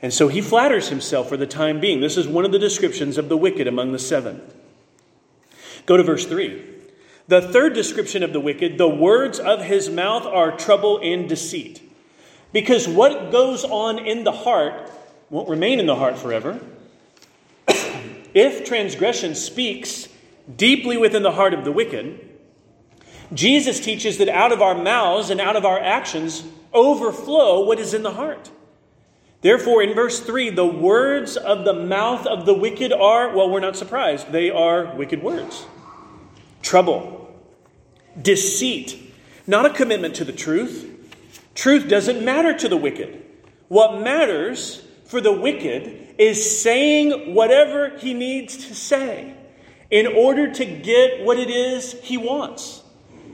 And 0.03 0.13
so 0.13 0.29
he 0.29 0.41
flatters 0.41 0.89
himself 0.89 1.29
for 1.29 1.37
the 1.37 1.47
time 1.47 1.81
being. 1.81 2.01
This 2.01 2.17
is 2.17 2.29
one 2.29 2.45
of 2.45 2.53
the 2.53 2.59
descriptions 2.59 3.19
of 3.19 3.29
the 3.29 3.37
wicked 3.37 3.67
among 3.67 3.93
the 3.93 3.99
seven. 3.99 4.43
Go 5.87 5.97
to 5.97 6.03
verse 6.03 6.27
3. 6.27 6.76
The 7.29 7.43
third 7.43 7.75
description 7.75 8.23
of 8.23 8.33
the 8.33 8.41
wicked, 8.41 8.79
the 8.79 8.89
words 8.89 9.41
of 9.41 9.63
his 9.63 9.91
mouth 9.91 10.25
are 10.25 10.57
trouble 10.57 11.01
and 11.03 11.29
deceit. 11.29 11.83
Because 12.53 12.87
what 12.87 13.33
goes 13.33 13.65
on 13.65 13.99
in 13.99 14.23
the 14.23 14.33
heart 14.33 14.91
won't 15.29 15.49
remain 15.49 15.81
in 15.81 15.87
the 15.87 15.97
heart 15.97 16.19
forever. 16.19 16.61
if 17.67 18.65
transgression 18.65 19.35
speaks 19.35 20.09
deeply 20.57 20.97
within 20.97 21.25
the 21.25 21.33
heart 21.33 21.53
of 21.53 21.65
the 21.65 21.73
wicked, 21.73 22.21
Jesus 23.35 23.81
teaches 23.81 24.19
that 24.19 24.29
out 24.29 24.53
of 24.53 24.63
our 24.63 24.81
mouths 24.81 25.31
and 25.31 25.41
out 25.41 25.57
of 25.57 25.65
our 25.65 25.81
actions 25.81 26.45
overflow 26.73 27.65
what 27.65 27.81
is 27.81 27.93
in 27.93 28.05
the 28.05 28.13
heart. 28.13 28.51
Therefore, 29.41 29.83
in 29.83 29.95
verse 29.95 30.21
3, 30.21 30.51
the 30.51 30.65
words 30.65 31.37
of 31.37 31.65
the 31.65 31.75
mouth 31.75 32.25
of 32.25 32.47
the 32.47 32.55
wicked 32.55 32.93
are, 32.93 33.37
well, 33.37 33.51
we're 33.51 33.59
not 33.59 33.77
surprised. 33.77 34.31
They 34.31 34.49
are 34.49 34.95
wicked 34.95 35.25
words 35.25 35.67
trouble, 36.63 37.35
deceit, 38.21 39.15
not 39.47 39.67
a 39.67 39.71
commitment 39.71 40.17
to 40.17 40.25
the 40.25 40.33
truth. 40.33 40.93
Truth 41.55 41.89
doesn't 41.89 42.25
matter 42.25 42.57
to 42.57 42.69
the 42.69 42.77
wicked. 42.77 43.23
What 43.69 44.01
matters 44.01 44.83
for 45.07 45.21
the 45.21 45.33
wicked 45.33 46.15
is 46.19 46.61
saying 46.61 47.35
whatever 47.35 47.97
he 47.99 48.15
needs 48.15 48.69
to 48.69 48.75
say 48.75 49.35
in 49.91 50.07
order 50.07 50.53
to 50.53 50.65
get 50.65 51.25
what 51.25 51.39
it 51.39 51.51
is 51.51 51.93
he 52.03 52.17
wants. 52.17 52.83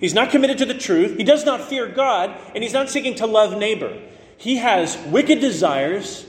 He's 0.01 0.15
not 0.15 0.31
committed 0.31 0.59
to 0.59 0.67
the 0.67 0.75
truth. 0.75 1.17
He 1.17 1.25
does 1.25 1.45
not 1.45 1.63
fear 1.63 1.87
God, 1.87 2.37
and 2.55 2.63
he's 2.63 2.73
not 2.73 2.91
seeking 2.91 3.15
to 3.17 3.27
love 3.27 3.57
neighbor. 3.57 3.97
He 4.37 4.57
has 4.57 4.99
wicked 5.07 5.41
desires, 5.41 6.27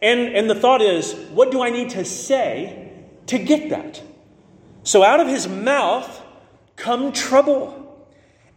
and, 0.00 0.20
and 0.20 0.48
the 0.48 0.54
thought 0.54 0.80
is, 0.80 1.14
what 1.30 1.50
do 1.50 1.60
I 1.60 1.70
need 1.70 1.90
to 1.90 2.04
say 2.04 2.92
to 3.26 3.38
get 3.38 3.70
that? 3.70 4.00
So 4.84 5.02
out 5.02 5.20
of 5.20 5.26
his 5.26 5.48
mouth 5.48 6.22
come 6.78 7.12
trouble 7.12 8.06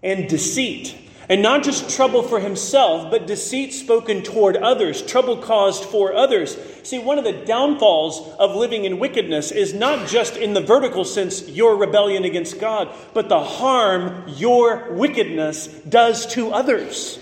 and 0.01 0.29
deceit. 0.29 0.97
And 1.29 1.41
not 1.41 1.63
just 1.63 1.95
trouble 1.95 2.23
for 2.23 2.39
himself, 2.41 3.09
but 3.09 3.25
deceit 3.25 3.73
spoken 3.73 4.21
toward 4.21 4.57
others, 4.57 5.01
trouble 5.01 5.37
caused 5.37 5.85
for 5.85 6.13
others. 6.13 6.57
See, 6.83 6.99
one 6.99 7.17
of 7.17 7.23
the 7.23 7.45
downfalls 7.45 8.35
of 8.37 8.55
living 8.55 8.83
in 8.83 8.99
wickedness 8.99 9.51
is 9.51 9.73
not 9.73 10.09
just 10.09 10.35
in 10.35 10.53
the 10.53 10.61
vertical 10.61 11.05
sense, 11.05 11.47
your 11.47 11.77
rebellion 11.77 12.25
against 12.25 12.59
God, 12.59 12.93
but 13.13 13.29
the 13.29 13.39
harm 13.39 14.25
your 14.27 14.91
wickedness 14.91 15.67
does 15.67 16.25
to 16.33 16.51
others. 16.51 17.17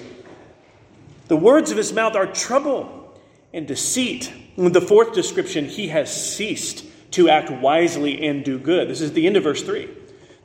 The 1.27 1.35
words 1.35 1.69
of 1.69 1.77
his 1.77 1.93
mouth 1.93 2.15
are 2.15 2.25
trouble 2.25 3.13
and 3.53 3.67
deceit. 3.67 4.33
In 4.57 4.71
the 4.71 4.81
fourth 4.81 5.13
description, 5.13 5.65
he 5.65 5.89
has 5.89 6.09
ceased 6.11 6.83
to 7.11 7.29
act 7.29 7.51
wisely 7.51 8.25
and 8.25 8.43
do 8.43 8.57
good. 8.57 8.89
This 8.89 9.01
is 9.01 9.13
the 9.13 9.27
end 9.27 9.37
of 9.37 9.43
verse 9.43 9.61
3. 9.61 9.87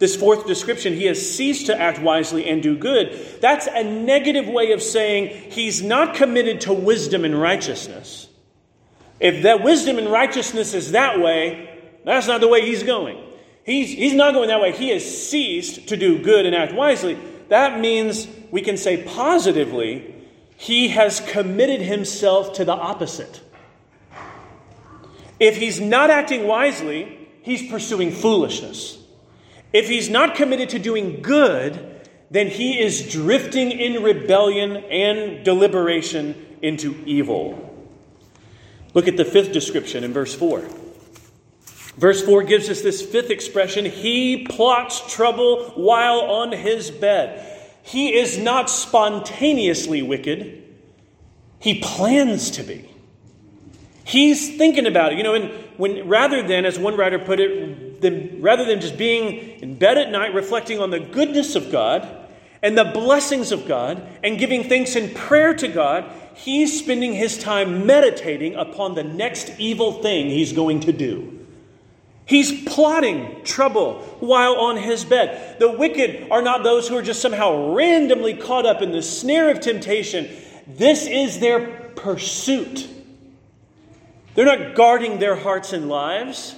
This 0.04 0.16
fourth 0.16 0.46
description, 0.46 0.92
he 0.92 1.06
has 1.06 1.34
ceased 1.34 1.64
to 1.64 1.80
act 1.80 1.98
wisely 1.98 2.46
and 2.46 2.62
do 2.62 2.76
good. 2.76 3.18
That's 3.40 3.66
a 3.66 3.82
negative 3.82 4.46
way 4.46 4.72
of 4.72 4.82
saying 4.82 5.50
he's 5.50 5.82
not 5.82 6.14
committed 6.14 6.60
to 6.60 6.74
wisdom 6.74 7.24
and 7.24 7.40
righteousness. 7.40 8.28
If 9.18 9.44
that 9.44 9.62
wisdom 9.62 9.96
and 9.96 10.12
righteousness 10.12 10.74
is 10.74 10.92
that 10.92 11.20
way, 11.20 11.80
that's 12.04 12.26
not 12.26 12.42
the 12.42 12.48
way 12.48 12.66
he's 12.66 12.82
going. 12.82 13.18
He's, 13.64 13.88
he's 13.88 14.12
not 14.12 14.34
going 14.34 14.48
that 14.48 14.60
way. 14.60 14.72
He 14.72 14.90
has 14.90 15.26
ceased 15.26 15.88
to 15.88 15.96
do 15.96 16.22
good 16.22 16.44
and 16.44 16.54
act 16.54 16.74
wisely. 16.74 17.18
That 17.48 17.80
means 17.80 18.28
we 18.50 18.60
can 18.60 18.76
say 18.76 19.04
positively, 19.04 20.14
he 20.58 20.88
has 20.88 21.20
committed 21.20 21.80
himself 21.80 22.52
to 22.56 22.66
the 22.66 22.74
opposite. 22.74 23.40
If 25.40 25.56
he's 25.56 25.80
not 25.80 26.10
acting 26.10 26.46
wisely, 26.46 27.26
he's 27.40 27.70
pursuing 27.70 28.10
foolishness. 28.10 28.98
If 29.74 29.88
he's 29.88 30.08
not 30.08 30.36
committed 30.36 30.68
to 30.70 30.78
doing 30.78 31.20
good, 31.20 32.00
then 32.30 32.46
he 32.46 32.80
is 32.80 33.10
drifting 33.12 33.72
in 33.72 34.04
rebellion 34.04 34.76
and 34.76 35.44
deliberation 35.44 36.58
into 36.62 37.02
evil. 37.04 37.74
Look 38.94 39.08
at 39.08 39.16
the 39.16 39.24
fifth 39.24 39.52
description 39.52 40.04
in 40.04 40.12
verse 40.12 40.32
4. 40.32 40.62
Verse 41.96 42.24
4 42.24 42.44
gives 42.44 42.68
us 42.70 42.82
this 42.82 43.02
fifth 43.02 43.30
expression 43.30 43.84
He 43.84 44.46
plots 44.46 45.12
trouble 45.12 45.64
while 45.74 46.20
on 46.20 46.52
his 46.52 46.92
bed. 46.92 47.50
He 47.82 48.16
is 48.16 48.38
not 48.38 48.70
spontaneously 48.70 50.02
wicked, 50.02 50.62
he 51.58 51.80
plans 51.80 52.52
to 52.52 52.62
be. 52.62 52.88
He's 54.04 54.56
thinking 54.56 54.86
about 54.86 55.12
it. 55.12 55.18
You 55.18 55.24
know, 55.24 55.34
and 55.34 55.50
when 55.78 56.06
rather 56.06 56.46
than, 56.46 56.64
as 56.64 56.78
one 56.78 56.96
writer 56.96 57.18
put 57.18 57.40
it, 57.40 57.83
than, 58.04 58.40
rather 58.40 58.64
than 58.64 58.80
just 58.80 58.96
being 58.96 59.60
in 59.60 59.76
bed 59.76 59.98
at 59.98 60.10
night 60.10 60.34
reflecting 60.34 60.78
on 60.78 60.90
the 60.90 61.00
goodness 61.00 61.56
of 61.56 61.72
God 61.72 62.06
and 62.62 62.78
the 62.78 62.84
blessings 62.84 63.50
of 63.50 63.66
God 63.66 64.06
and 64.22 64.38
giving 64.38 64.64
thanks 64.64 64.94
in 64.94 65.12
prayer 65.14 65.54
to 65.54 65.66
God, 65.66 66.04
he's 66.34 66.78
spending 66.78 67.14
his 67.14 67.38
time 67.38 67.86
meditating 67.86 68.54
upon 68.54 68.94
the 68.94 69.02
next 69.02 69.52
evil 69.58 70.02
thing 70.02 70.26
he's 70.26 70.52
going 70.52 70.80
to 70.80 70.92
do. 70.92 71.46
He's 72.26 72.64
plotting 72.64 73.44
trouble 73.44 74.00
while 74.20 74.54
on 74.54 74.76
his 74.76 75.04
bed. 75.04 75.58
The 75.58 75.70
wicked 75.70 76.30
are 76.30 76.42
not 76.42 76.62
those 76.62 76.88
who 76.88 76.96
are 76.96 77.02
just 77.02 77.20
somehow 77.20 77.74
randomly 77.74 78.34
caught 78.34 78.66
up 78.66 78.80
in 78.82 78.92
the 78.92 79.02
snare 79.02 79.50
of 79.50 79.60
temptation. 79.60 80.30
This 80.66 81.06
is 81.06 81.40
their 81.40 81.90
pursuit. 81.96 82.88
They're 84.34 84.46
not 84.46 84.74
guarding 84.74 85.18
their 85.18 85.36
hearts 85.36 85.72
and 85.72 85.88
lives. 85.88 86.56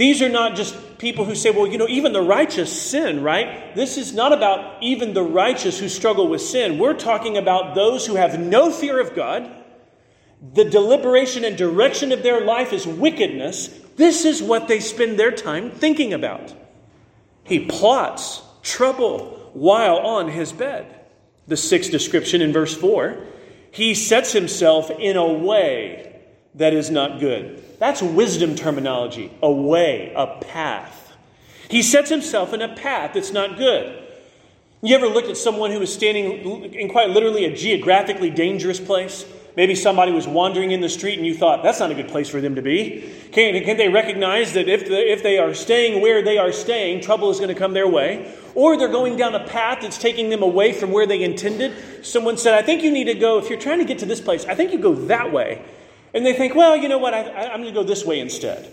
These 0.00 0.22
are 0.22 0.30
not 0.30 0.56
just 0.56 0.96
people 0.96 1.26
who 1.26 1.34
say, 1.34 1.50
well, 1.50 1.66
you 1.66 1.76
know, 1.76 1.86
even 1.86 2.14
the 2.14 2.22
righteous 2.22 2.72
sin, 2.72 3.22
right? 3.22 3.74
This 3.74 3.98
is 3.98 4.14
not 4.14 4.32
about 4.32 4.82
even 4.82 5.12
the 5.12 5.22
righteous 5.22 5.78
who 5.78 5.90
struggle 5.90 6.26
with 6.26 6.40
sin. 6.40 6.78
We're 6.78 6.94
talking 6.94 7.36
about 7.36 7.74
those 7.74 8.06
who 8.06 8.14
have 8.14 8.40
no 8.40 8.70
fear 8.70 8.98
of 8.98 9.14
God. 9.14 9.50
The 10.54 10.64
deliberation 10.64 11.44
and 11.44 11.54
direction 11.54 12.12
of 12.12 12.22
their 12.22 12.42
life 12.42 12.72
is 12.72 12.86
wickedness. 12.86 13.68
This 13.96 14.24
is 14.24 14.42
what 14.42 14.68
they 14.68 14.80
spend 14.80 15.20
their 15.20 15.32
time 15.32 15.70
thinking 15.70 16.14
about. 16.14 16.54
He 17.44 17.66
plots 17.66 18.40
trouble 18.62 19.50
while 19.52 19.98
on 19.98 20.30
his 20.30 20.50
bed. 20.50 20.98
The 21.46 21.58
sixth 21.58 21.90
description 21.90 22.40
in 22.40 22.54
verse 22.54 22.74
4 22.74 23.22
he 23.70 23.94
sets 23.94 24.32
himself 24.32 24.90
in 24.90 25.18
a 25.18 25.30
way 25.30 26.22
that 26.54 26.72
is 26.72 26.90
not 26.90 27.20
good. 27.20 27.62
That's 27.80 28.02
wisdom 28.02 28.54
terminology 28.54 29.32
a 29.42 29.50
way, 29.50 30.12
a 30.14 30.26
path. 30.38 31.16
He 31.68 31.82
sets 31.82 32.10
himself 32.10 32.52
in 32.52 32.60
a 32.60 32.74
path 32.76 33.12
that's 33.14 33.32
not 33.32 33.56
good. 33.56 34.04
You 34.82 34.94
ever 34.94 35.08
looked 35.08 35.28
at 35.28 35.38
someone 35.38 35.70
who 35.70 35.80
was 35.80 35.92
standing 35.92 36.74
in 36.74 36.88
quite 36.90 37.10
literally 37.10 37.46
a 37.46 37.56
geographically 37.56 38.28
dangerous 38.28 38.78
place? 38.78 39.24
Maybe 39.56 39.74
somebody 39.74 40.12
was 40.12 40.28
wandering 40.28 40.72
in 40.72 40.82
the 40.82 40.90
street 40.90 41.18
and 41.18 41.26
you 41.26 41.34
thought, 41.34 41.62
that's 41.62 41.80
not 41.80 41.90
a 41.90 41.94
good 41.94 42.08
place 42.08 42.28
for 42.28 42.40
them 42.40 42.54
to 42.54 42.62
be. 42.62 43.12
Can't, 43.32 43.64
can't 43.64 43.78
they 43.78 43.88
recognize 43.88 44.52
that 44.52 44.68
if, 44.68 44.86
the, 44.86 45.12
if 45.12 45.22
they 45.22 45.38
are 45.38 45.54
staying 45.54 46.02
where 46.02 46.22
they 46.22 46.36
are 46.36 46.52
staying, 46.52 47.00
trouble 47.00 47.30
is 47.30 47.38
going 47.38 47.48
to 47.48 47.54
come 47.54 47.72
their 47.72 47.88
way? 47.88 48.34
Or 48.54 48.76
they're 48.76 48.88
going 48.88 49.16
down 49.16 49.34
a 49.34 49.46
path 49.46 49.78
that's 49.80 49.98
taking 49.98 50.28
them 50.28 50.42
away 50.42 50.72
from 50.72 50.92
where 50.92 51.06
they 51.06 51.22
intended. 51.22 52.04
Someone 52.04 52.36
said, 52.36 52.54
I 52.54 52.62
think 52.62 52.82
you 52.82 52.90
need 52.90 53.04
to 53.04 53.14
go, 53.14 53.38
if 53.38 53.48
you're 53.48 53.58
trying 53.58 53.78
to 53.78 53.84
get 53.86 53.98
to 54.00 54.06
this 54.06 54.20
place, 54.20 54.44
I 54.44 54.54
think 54.54 54.72
you 54.72 54.78
go 54.78 54.94
that 54.94 55.32
way. 55.32 55.64
And 56.12 56.26
they 56.26 56.32
think, 56.32 56.54
well, 56.54 56.76
you 56.76 56.88
know 56.88 56.98
what, 56.98 57.14
I, 57.14 57.20
am 57.20 57.62
going 57.62 57.72
to 57.72 57.80
go 57.80 57.84
this 57.84 58.04
way 58.04 58.20
instead. 58.20 58.72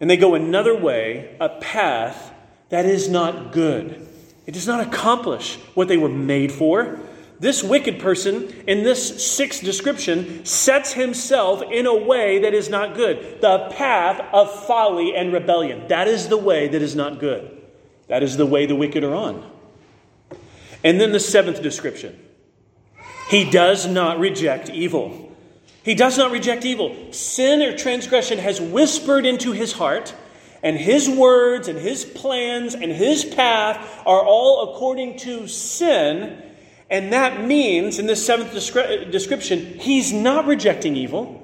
And 0.00 0.08
they 0.08 0.16
go 0.16 0.34
another 0.34 0.76
way, 0.76 1.36
a 1.40 1.48
path 1.48 2.32
that 2.68 2.84
is 2.84 3.08
not 3.08 3.52
good. 3.52 4.06
It 4.46 4.52
does 4.52 4.66
not 4.66 4.86
accomplish 4.86 5.56
what 5.74 5.88
they 5.88 5.96
were 5.96 6.08
made 6.08 6.52
for. 6.52 7.00
This 7.40 7.62
wicked 7.62 8.00
person 8.00 8.48
in 8.66 8.82
this 8.82 9.24
sixth 9.36 9.62
description 9.62 10.44
sets 10.44 10.92
himself 10.92 11.62
in 11.62 11.86
a 11.86 11.94
way 11.94 12.40
that 12.40 12.52
is 12.52 12.68
not 12.68 12.94
good. 12.94 13.40
The 13.40 13.68
path 13.72 14.20
of 14.32 14.66
folly 14.66 15.14
and 15.14 15.32
rebellion. 15.32 15.88
That 15.88 16.08
is 16.08 16.28
the 16.28 16.36
way 16.36 16.68
that 16.68 16.82
is 16.82 16.96
not 16.96 17.20
good. 17.20 17.62
That 18.08 18.22
is 18.22 18.36
the 18.36 18.46
way 18.46 18.66
the 18.66 18.74
wicked 18.74 19.04
are 19.04 19.14
on. 19.14 19.48
And 20.82 21.00
then 21.00 21.12
the 21.12 21.20
seventh 21.20 21.62
description 21.62 22.18
he 23.28 23.48
does 23.48 23.86
not 23.86 24.18
reject 24.18 24.70
evil. 24.70 25.27
He 25.88 25.94
does 25.94 26.18
not 26.18 26.32
reject 26.32 26.66
evil. 26.66 26.94
Sin 27.12 27.62
or 27.62 27.74
transgression 27.74 28.38
has 28.40 28.60
whispered 28.60 29.24
into 29.24 29.52
his 29.52 29.72
heart, 29.72 30.14
and 30.62 30.76
his 30.76 31.08
words 31.08 31.66
and 31.66 31.78
his 31.78 32.04
plans 32.04 32.74
and 32.74 32.92
his 32.92 33.24
path 33.24 34.02
are 34.04 34.22
all 34.22 34.68
according 34.74 35.16
to 35.20 35.48
sin. 35.48 36.42
And 36.90 37.14
that 37.14 37.42
means, 37.42 37.98
in 37.98 38.04
this 38.04 38.26
seventh 38.26 38.52
descri- 38.52 39.10
description, 39.10 39.78
he's 39.78 40.12
not 40.12 40.44
rejecting 40.44 40.94
evil, 40.94 41.42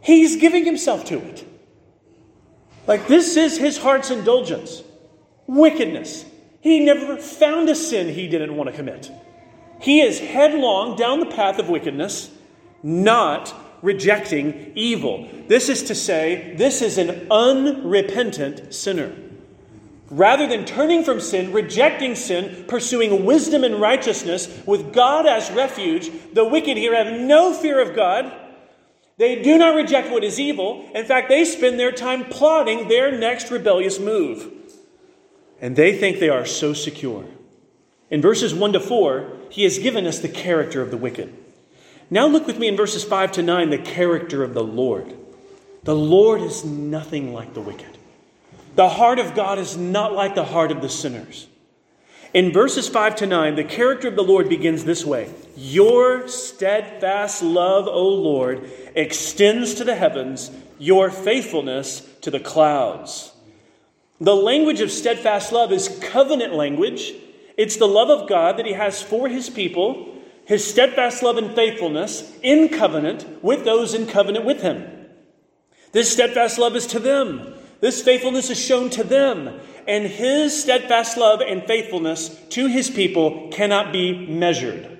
he's 0.00 0.34
giving 0.34 0.64
himself 0.64 1.04
to 1.04 1.20
it. 1.20 1.46
Like, 2.88 3.06
this 3.06 3.36
is 3.36 3.56
his 3.56 3.78
heart's 3.78 4.10
indulgence 4.10 4.82
wickedness. 5.46 6.24
He 6.60 6.80
never 6.80 7.18
found 7.18 7.68
a 7.68 7.76
sin 7.76 8.12
he 8.12 8.26
didn't 8.26 8.56
want 8.56 8.68
to 8.68 8.74
commit. 8.74 9.12
He 9.80 10.00
is 10.00 10.18
headlong 10.18 10.96
down 10.96 11.20
the 11.20 11.26
path 11.26 11.60
of 11.60 11.68
wickedness 11.68 12.30
not 12.82 13.54
rejecting 13.82 14.72
evil. 14.74 15.28
This 15.48 15.68
is 15.68 15.82
to 15.84 15.94
say, 15.94 16.54
this 16.56 16.82
is 16.82 16.98
an 16.98 17.26
unrepentant 17.30 18.74
sinner. 18.74 19.12
Rather 20.10 20.46
than 20.48 20.64
turning 20.64 21.04
from 21.04 21.20
sin, 21.20 21.52
rejecting 21.52 22.16
sin, 22.16 22.64
pursuing 22.66 23.24
wisdom 23.24 23.62
and 23.62 23.80
righteousness 23.80 24.62
with 24.66 24.92
God 24.92 25.24
as 25.24 25.50
refuge, 25.52 26.10
the 26.32 26.44
wicked 26.44 26.76
here 26.76 26.96
have 26.96 27.20
no 27.20 27.54
fear 27.54 27.80
of 27.80 27.94
God. 27.94 28.32
They 29.18 29.40
do 29.40 29.56
not 29.56 29.76
reject 29.76 30.10
what 30.10 30.24
is 30.24 30.40
evil. 30.40 30.90
In 30.94 31.04
fact, 31.04 31.28
they 31.28 31.44
spend 31.44 31.78
their 31.78 31.92
time 31.92 32.24
plotting 32.24 32.88
their 32.88 33.16
next 33.16 33.50
rebellious 33.50 34.00
move. 34.00 34.52
And 35.60 35.76
they 35.76 35.96
think 35.96 36.18
they 36.18 36.30
are 36.30 36.46
so 36.46 36.72
secure. 36.72 37.26
In 38.10 38.20
verses 38.20 38.52
1 38.52 38.72
to 38.72 38.80
4, 38.80 39.30
he 39.50 39.62
has 39.62 39.78
given 39.78 40.06
us 40.06 40.18
the 40.18 40.28
character 40.28 40.82
of 40.82 40.90
the 40.90 40.96
wicked. 40.96 41.32
Now 42.10 42.26
look 42.26 42.46
with 42.46 42.58
me 42.58 42.66
in 42.66 42.76
verses 42.76 43.04
5 43.04 43.32
to 43.32 43.42
9, 43.42 43.70
the 43.70 43.78
character 43.78 44.42
of 44.42 44.52
the 44.52 44.64
Lord. 44.64 45.16
The 45.84 45.94
Lord 45.94 46.42
is 46.42 46.64
nothing 46.64 47.32
like 47.32 47.54
the 47.54 47.60
wicked. 47.60 47.98
The 48.74 48.88
heart 48.88 49.18
of 49.18 49.34
God 49.34 49.58
is 49.58 49.76
not 49.76 50.12
like 50.12 50.34
the 50.34 50.44
heart 50.44 50.72
of 50.72 50.82
the 50.82 50.88
sinners. 50.88 51.46
In 52.32 52.52
verses 52.52 52.88
5 52.88 53.16
to 53.16 53.26
9, 53.26 53.56
the 53.56 53.64
character 53.64 54.08
of 54.08 54.16
the 54.16 54.22
Lord 54.22 54.48
begins 54.48 54.84
this 54.84 55.04
way 55.04 55.32
Your 55.56 56.28
steadfast 56.28 57.42
love, 57.42 57.86
O 57.88 58.08
Lord, 58.08 58.70
extends 58.94 59.74
to 59.74 59.84
the 59.84 59.96
heavens, 59.96 60.50
your 60.78 61.10
faithfulness 61.10 62.06
to 62.20 62.30
the 62.30 62.40
clouds. 62.40 63.32
The 64.20 64.36
language 64.36 64.80
of 64.80 64.90
steadfast 64.90 65.50
love 65.50 65.72
is 65.72 65.98
covenant 66.02 66.54
language. 66.54 67.14
It's 67.56 67.76
the 67.76 67.88
love 67.88 68.10
of 68.10 68.28
God 68.28 68.58
that 68.58 68.66
He 68.66 68.74
has 68.74 69.02
for 69.02 69.28
His 69.28 69.50
people, 69.50 70.09
His 70.50 70.68
steadfast 70.68 71.22
love 71.22 71.36
and 71.36 71.54
faithfulness 71.54 72.28
in 72.42 72.70
covenant 72.70 73.24
with 73.40 73.64
those 73.64 73.94
in 73.94 74.08
covenant 74.08 74.44
with 74.44 74.62
Him. 74.62 74.84
This 75.92 76.10
steadfast 76.10 76.58
love 76.58 76.74
is 76.74 76.88
to 76.88 76.98
them. 76.98 77.54
This 77.78 78.02
faithfulness 78.02 78.50
is 78.50 78.58
shown 78.58 78.90
to 78.90 79.04
them, 79.04 79.60
and 79.86 80.06
his 80.06 80.60
steadfast 80.60 81.16
love 81.16 81.40
and 81.40 81.62
faithfulness 81.62 82.36
to 82.48 82.66
his 82.66 82.90
people 82.90 83.48
cannot 83.52 83.92
be 83.92 84.26
measured. 84.26 84.98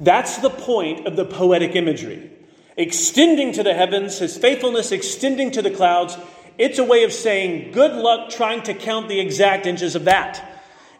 That's 0.00 0.38
the 0.38 0.48
point 0.48 1.06
of 1.06 1.16
the 1.16 1.26
poetic 1.26 1.76
imagery. 1.76 2.30
Extending 2.78 3.52
to 3.52 3.62
the 3.62 3.74
heavens, 3.74 4.18
his 4.18 4.38
faithfulness 4.38 4.92
extending 4.92 5.50
to 5.50 5.60
the 5.60 5.70
clouds, 5.70 6.16
it's 6.56 6.78
a 6.78 6.84
way 6.84 7.04
of 7.04 7.12
saying, 7.12 7.72
good 7.72 7.92
luck 7.92 8.30
trying 8.30 8.62
to 8.62 8.72
count 8.72 9.10
the 9.10 9.20
exact 9.20 9.66
inches 9.66 9.94
of 9.94 10.04
that 10.04 10.47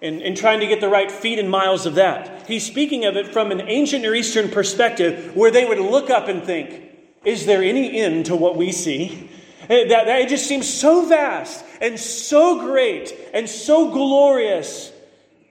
and, 0.01 0.23
and 0.23 0.37
trying 0.37 0.61
to 0.61 0.67
get 0.67 0.81
the 0.81 0.89
right 0.89 1.11
feet 1.11 1.39
and 1.39 1.51
miles 1.51 1.87
of 1.87 1.97
that. 1.97 2.47
He's 2.47 2.65
speaking 2.65 3.05
of 3.05 3.17
it 3.17 3.29
from 3.29 3.51
an 3.51 3.61
ancient 3.63 4.03
Near 4.03 4.15
Eastern 4.15 4.49
perspective 4.49 5.35
where 5.35 5.51
they 5.51 5.65
would 5.65 5.79
look 5.79 6.11
up 6.11 6.29
and 6.29 6.43
think, 6.43 6.83
is 7.25 7.47
there 7.47 7.63
any 7.63 8.01
end 8.01 8.27
to 8.27 8.37
what 8.37 8.57
we 8.57 8.73
see? 8.73 9.31
Eh, 9.69 9.89
that, 9.89 10.07
that 10.07 10.21
it 10.23 10.29
just 10.29 10.47
seems 10.47 10.69
so 10.69 11.07
vast 11.07 11.65
and 11.81 11.99
so 11.99 12.61
great 12.61 13.15
and 13.35 13.49
so 13.49 13.91
glorious. 13.91 14.93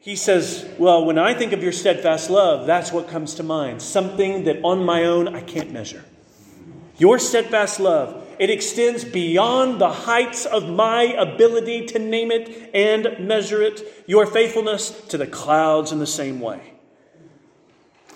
He 0.02 0.16
says, 0.16 0.68
Well, 0.80 1.06
when 1.06 1.18
I 1.18 1.34
think 1.34 1.52
of 1.52 1.62
your 1.62 1.72
steadfast 1.72 2.30
love, 2.30 2.66
that's 2.66 2.92
what 2.92 3.10
comes 3.10 3.36
to 3.36 3.44
mind. 3.44 3.82
Something 3.82 4.46
that 4.46 4.64
on 4.64 4.84
my 4.84 5.04
own 5.04 5.36
I 5.36 5.42
can't 5.42 5.72
measure. 5.72 6.04
Your 6.98 7.20
steadfast 7.20 7.80
love, 7.80 8.27
it 8.40 8.50
extends 8.50 9.04
beyond 9.04 9.80
the 9.82 9.92
heights 9.92 10.46
of 10.46 10.70
my 10.70 11.04
ability 11.04 11.86
to 11.88 12.00
name 12.00 12.32
it 12.32 12.70
and 12.74 13.28
measure 13.28 13.62
it. 13.62 13.82
Your 14.08 14.26
faithfulness 14.26 14.90
to 15.08 15.18
the 15.18 15.28
clouds 15.28 15.92
in 15.92 16.00
the 16.00 16.08
same 16.08 16.40
way. 16.40 16.74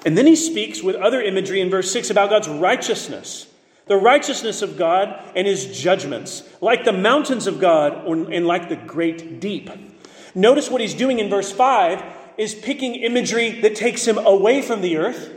And 0.05 0.17
then 0.17 0.25
he 0.25 0.35
speaks 0.35 0.81
with 0.81 0.95
other 0.95 1.21
imagery 1.21 1.61
in 1.61 1.69
verse 1.69 1.91
6 1.91 2.09
about 2.09 2.29
God's 2.29 2.47
righteousness 2.47 3.47
the 3.91 3.97
righteousness 3.97 4.61
of 4.61 4.77
God 4.77 5.21
and 5.35 5.45
his 5.45 5.77
judgments, 5.77 6.43
like 6.61 6.85
the 6.85 6.93
mountains 6.93 7.45
of 7.45 7.59
God 7.59 8.07
and 8.07 8.47
like 8.47 8.69
the 8.69 8.77
great 8.77 9.41
deep. 9.41 9.69
Notice 10.33 10.69
what 10.69 10.79
he's 10.79 10.93
doing 10.93 11.19
in 11.19 11.29
verse 11.29 11.51
5 11.51 12.01
is 12.37 12.55
picking 12.55 12.95
imagery 12.95 13.59
that 13.59 13.75
takes 13.75 14.07
him 14.07 14.17
away 14.17 14.61
from 14.61 14.79
the 14.79 14.95
earth. 14.95 15.35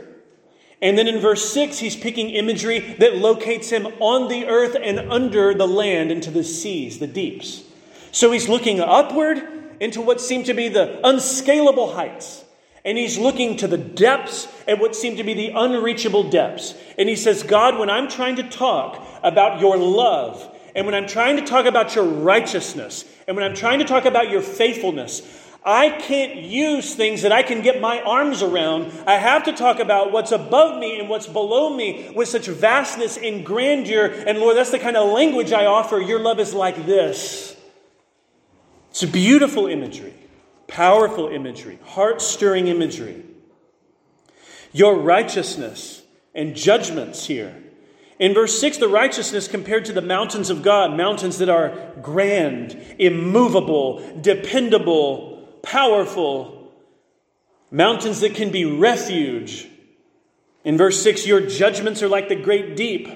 And 0.85 0.95
then 0.95 1.07
in 1.07 1.19
verse 1.19 1.51
6, 1.51 1.79
he's 1.79 1.95
picking 1.95 2.29
imagery 2.29 2.77
that 2.99 3.17
locates 3.17 3.71
him 3.71 3.87
on 3.99 4.29
the 4.29 4.45
earth 4.45 4.77
and 4.79 4.99
under 5.11 5.55
the 5.55 5.67
land 5.67 6.11
into 6.11 6.29
the 6.29 6.43
seas, 6.43 6.99
the 6.99 7.07
deeps. 7.07 7.63
So 8.11 8.31
he's 8.31 8.47
looking 8.47 8.79
upward 8.79 9.41
into 9.79 9.99
what 9.99 10.21
seem 10.21 10.43
to 10.43 10.53
be 10.53 10.69
the 10.69 11.01
unscalable 11.03 11.95
heights 11.95 12.45
and 12.85 12.99
he's 12.99 13.17
looking 13.17 13.57
to 13.57 13.67
the 13.67 13.79
depths 13.79 14.47
and 14.67 14.79
what 14.79 14.95
seem 14.95 15.17
to 15.17 15.23
be 15.23 15.33
the 15.33 15.49
unreachable 15.49 16.29
depths. 16.29 16.75
And 16.99 17.09
he 17.09 17.15
says, 17.15 17.41
God, 17.41 17.79
when 17.79 17.89
I'm 17.89 18.07
trying 18.07 18.35
to 18.35 18.47
talk 18.47 19.03
about 19.23 19.59
your 19.59 19.75
love, 19.75 20.55
and 20.75 20.85
when 20.85 20.93
I'm 20.93 21.07
trying 21.07 21.37
to 21.37 21.41
talk 21.41 21.65
about 21.65 21.95
your 21.95 22.05
righteousness, 22.05 23.03
and 23.27 23.35
when 23.35 23.43
I'm 23.43 23.55
trying 23.55 23.79
to 23.79 23.85
talk 23.85 24.05
about 24.05 24.29
your 24.29 24.43
faithfulness, 24.43 25.21
I 25.65 25.89
can't 25.89 26.35
use 26.35 26.93
things 26.93 27.23
that 27.23 27.31
I 27.31 27.41
can 27.41 27.63
get 27.63 27.81
my 27.81 27.99
arms 28.01 28.43
around. 28.43 28.93
I 29.07 29.15
have 29.15 29.45
to 29.45 29.53
talk 29.53 29.79
about 29.79 30.11
what's 30.11 30.31
above 30.31 30.79
me 30.79 30.99
and 30.99 31.09
what's 31.09 31.25
below 31.25 31.75
me 31.75 32.11
with 32.15 32.29
such 32.29 32.45
vastness 32.45 33.17
and 33.17 33.43
grandeur. 33.43 34.05
And 34.05 34.37
Lord, 34.37 34.55
that's 34.57 34.69
the 34.69 34.77
kind 34.77 34.95
of 34.95 35.11
language 35.11 35.51
I 35.51 35.65
offer. 35.65 35.99
Your 35.99 36.19
love 36.19 36.39
is 36.39 36.53
like 36.53 36.85
this. 36.85 37.57
It's 38.91 39.01
a 39.01 39.07
beautiful 39.07 39.65
imagery. 39.65 40.13
Powerful 40.67 41.29
imagery, 41.29 41.79
heart 41.83 42.21
stirring 42.21 42.67
imagery. 42.67 43.23
Your 44.71 44.95
righteousness 44.97 46.01
and 46.33 46.55
judgments 46.55 47.27
here. 47.27 47.55
In 48.17 48.33
verse 48.33 48.59
6, 48.59 48.77
the 48.77 48.87
righteousness 48.87 49.47
compared 49.47 49.85
to 49.85 49.93
the 49.93 50.01
mountains 50.01 50.49
of 50.49 50.63
God, 50.63 50.95
mountains 50.95 51.37
that 51.39 51.49
are 51.49 51.93
grand, 52.01 52.95
immovable, 52.97 54.01
dependable, 54.21 55.34
powerful, 55.65 56.71
mountains 57.71 58.21
that 58.21 58.35
can 58.35 58.51
be 58.51 58.63
refuge. 58.65 59.67
In 60.63 60.77
verse 60.77 61.01
6, 61.03 61.27
your 61.27 61.41
judgments 61.41 62.01
are 62.01 62.07
like 62.07 62.29
the 62.29 62.35
great 62.35 62.75
deep, 62.75 63.09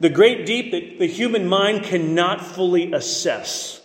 the 0.00 0.10
great 0.10 0.44
deep 0.44 0.72
that 0.72 0.98
the 0.98 1.06
human 1.06 1.48
mind 1.48 1.84
cannot 1.84 2.44
fully 2.44 2.92
assess. 2.92 3.80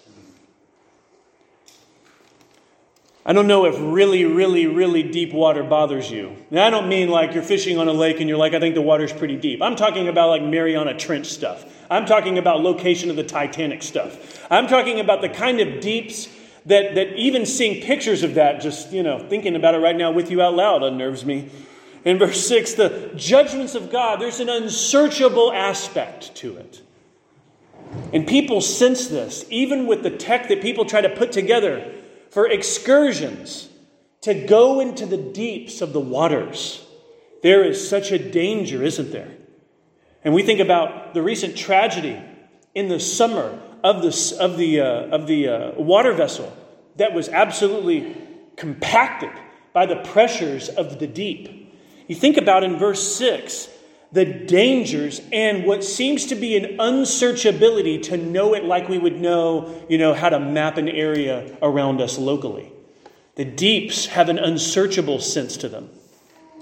I 3.24 3.34
don't 3.34 3.46
know 3.46 3.66
if 3.66 3.76
really, 3.80 4.26
really, 4.26 4.66
really 4.66 5.04
deep 5.04 5.32
water 5.32 5.64
bothers 5.64 6.10
you. 6.10 6.36
Now, 6.50 6.66
I 6.66 6.70
don't 6.72 6.90
mean 6.90 7.08
like 7.10 7.36
you're 7.36 7.44
fishing 7.44 7.78
on 7.78 7.88
a 7.88 7.94
lake 7.94 8.20
and 8.20 8.28
you're 8.28 8.38
like, 8.38 8.56
I 8.56 8.60
think 8.60 8.74
the 8.74 8.82
water's 8.82 9.14
pretty 9.14 9.36
deep. 9.36 9.62
I'm 9.62 9.76
talking 9.76 10.08
about 10.08 10.30
like 10.30 10.42
Mariana 10.42 10.98
Trench 10.98 11.28
stuff. 11.28 11.64
I'm 11.90 12.08
talking 12.08 12.40
about 12.40 12.62
location 12.62 13.12
of 13.12 13.16
the 13.16 13.24
Titanic 13.24 13.84
stuff. 13.84 14.44
I'm 14.50 14.68
talking 14.68 15.00
about 15.00 15.22
the 15.22 15.30
kind 15.30 15.60
of 15.60 15.82
deeps 15.82 16.30
that, 16.66 16.96
that 16.96 17.16
even 17.16 17.46
seeing 17.46 17.82
pictures 17.82 18.24
of 18.24 18.36
that, 18.36 18.62
just, 18.62 18.92
you 18.92 19.04
know, 19.04 19.20
thinking 19.28 19.56
about 19.56 19.76
it 19.76 19.80
right 19.80 19.96
now 19.96 20.12
with 20.12 20.30
you 20.30 20.42
out 20.42 20.54
loud 20.54 20.84
unnerves 20.84 21.26
me. 21.26 21.50
In 22.04 22.18
verse 22.18 22.48
6, 22.48 22.74
the 22.74 23.12
judgments 23.16 23.76
of 23.76 23.92
God, 23.92 24.20
there's 24.20 24.40
an 24.40 24.50
unsearchable 24.50 25.52
aspect 25.52 26.36
to 26.36 26.58
it. 26.58 26.82
And 28.14 28.28
people 28.28 28.62
sense 28.62 29.08
this, 29.08 29.46
even 29.50 29.88
with 29.88 30.04
the 30.04 30.10
tech 30.10 30.48
that 30.50 30.62
people 30.62 30.86
try 30.86 31.02
to 31.02 31.10
put 31.10 31.32
together 31.32 31.94
for 32.30 32.48
excursions 32.48 33.70
to 34.22 34.34
go 34.34 34.80
into 34.80 35.06
the 35.06 35.18
deeps 35.18 35.82
of 35.82 35.94
the 35.94 36.00
waters. 36.00 36.86
There 37.44 37.64
is 37.64 37.88
such 37.88 38.12
a 38.12 38.20
danger, 38.20 38.84
isn't 38.84 39.12
there? 39.12 39.32
And 40.24 40.34
we 40.34 40.44
think 40.44 40.60
about 40.60 41.14
the 41.14 41.22
recent 41.22 41.58
tragedy 41.58 42.22
in 42.76 42.88
the 42.88 43.00
summer 43.00 43.60
of 43.84 44.02
the, 44.02 44.38
of 44.40 44.58
the, 44.58 44.80
uh, 44.80 44.86
of 44.86 45.28
the 45.28 45.48
uh, 45.48 45.72
water 45.72 46.14
vessel 46.14 46.56
that 46.98 47.14
was 47.14 47.30
absolutely 47.30 48.16
compacted 48.56 49.32
by 49.74 49.86
the 49.86 49.96
pressures 49.96 50.70
of 50.70 51.00
the 51.00 51.08
deep. 51.08 51.74
You 52.08 52.16
think 52.16 52.38
about 52.38 52.64
in 52.64 52.78
verse 52.78 53.16
6 53.16 53.70
the 54.12 54.26
dangers 54.26 55.22
and 55.32 55.66
what 55.66 55.84
seems 55.84 56.26
to 56.28 56.36
be 56.36 56.58
an 56.58 56.78
unsearchability 56.78 58.04
to 58.04 58.18
know 58.18 58.54
it 58.54 58.66
like 58.66 58.90
we 58.90 58.98
would 58.98 59.20
know, 59.20 59.86
you 59.88 59.98
know, 59.98 60.14
how 60.14 60.28
to 60.28 60.40
map 60.40 60.78
an 60.78 60.90
area 60.90 61.58
around 61.62 62.02
us 62.02 62.18
locally. 62.18 62.72
The 63.36 63.46
deeps 63.46 64.08
have 64.08 64.28
an 64.28 64.38
unsearchable 64.38 65.20
sense 65.20 65.56
to 65.58 65.70
them. 65.70 65.90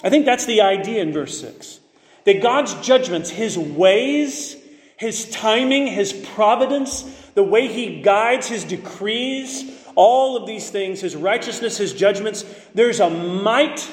I 0.04 0.12
think 0.12 0.26
that's 0.26 0.46
the 0.46 0.62
idea 0.62 1.02
in 1.02 1.12
verse 1.12 1.42
6. 1.42 1.80
That 2.26 2.42
God's 2.42 2.76
judgments, 2.86 3.32
his 3.32 3.58
ways, 3.58 4.56
his 5.00 5.30
timing, 5.32 5.88
his 5.88 6.14
providence, 6.14 7.04
the 7.34 7.44
way 7.44 7.68
he 7.68 8.02
guides 8.02 8.48
his 8.48 8.64
decrees, 8.64 9.72
all 9.96 10.38
of 10.38 10.46
these 10.46 10.70
things, 10.70 11.02
his 11.02 11.16
righteousness, 11.16 11.78
his 11.78 11.94
judgments, 11.94 12.46
there's 12.76 13.00
a 13.00 13.10
might, 13.10 13.90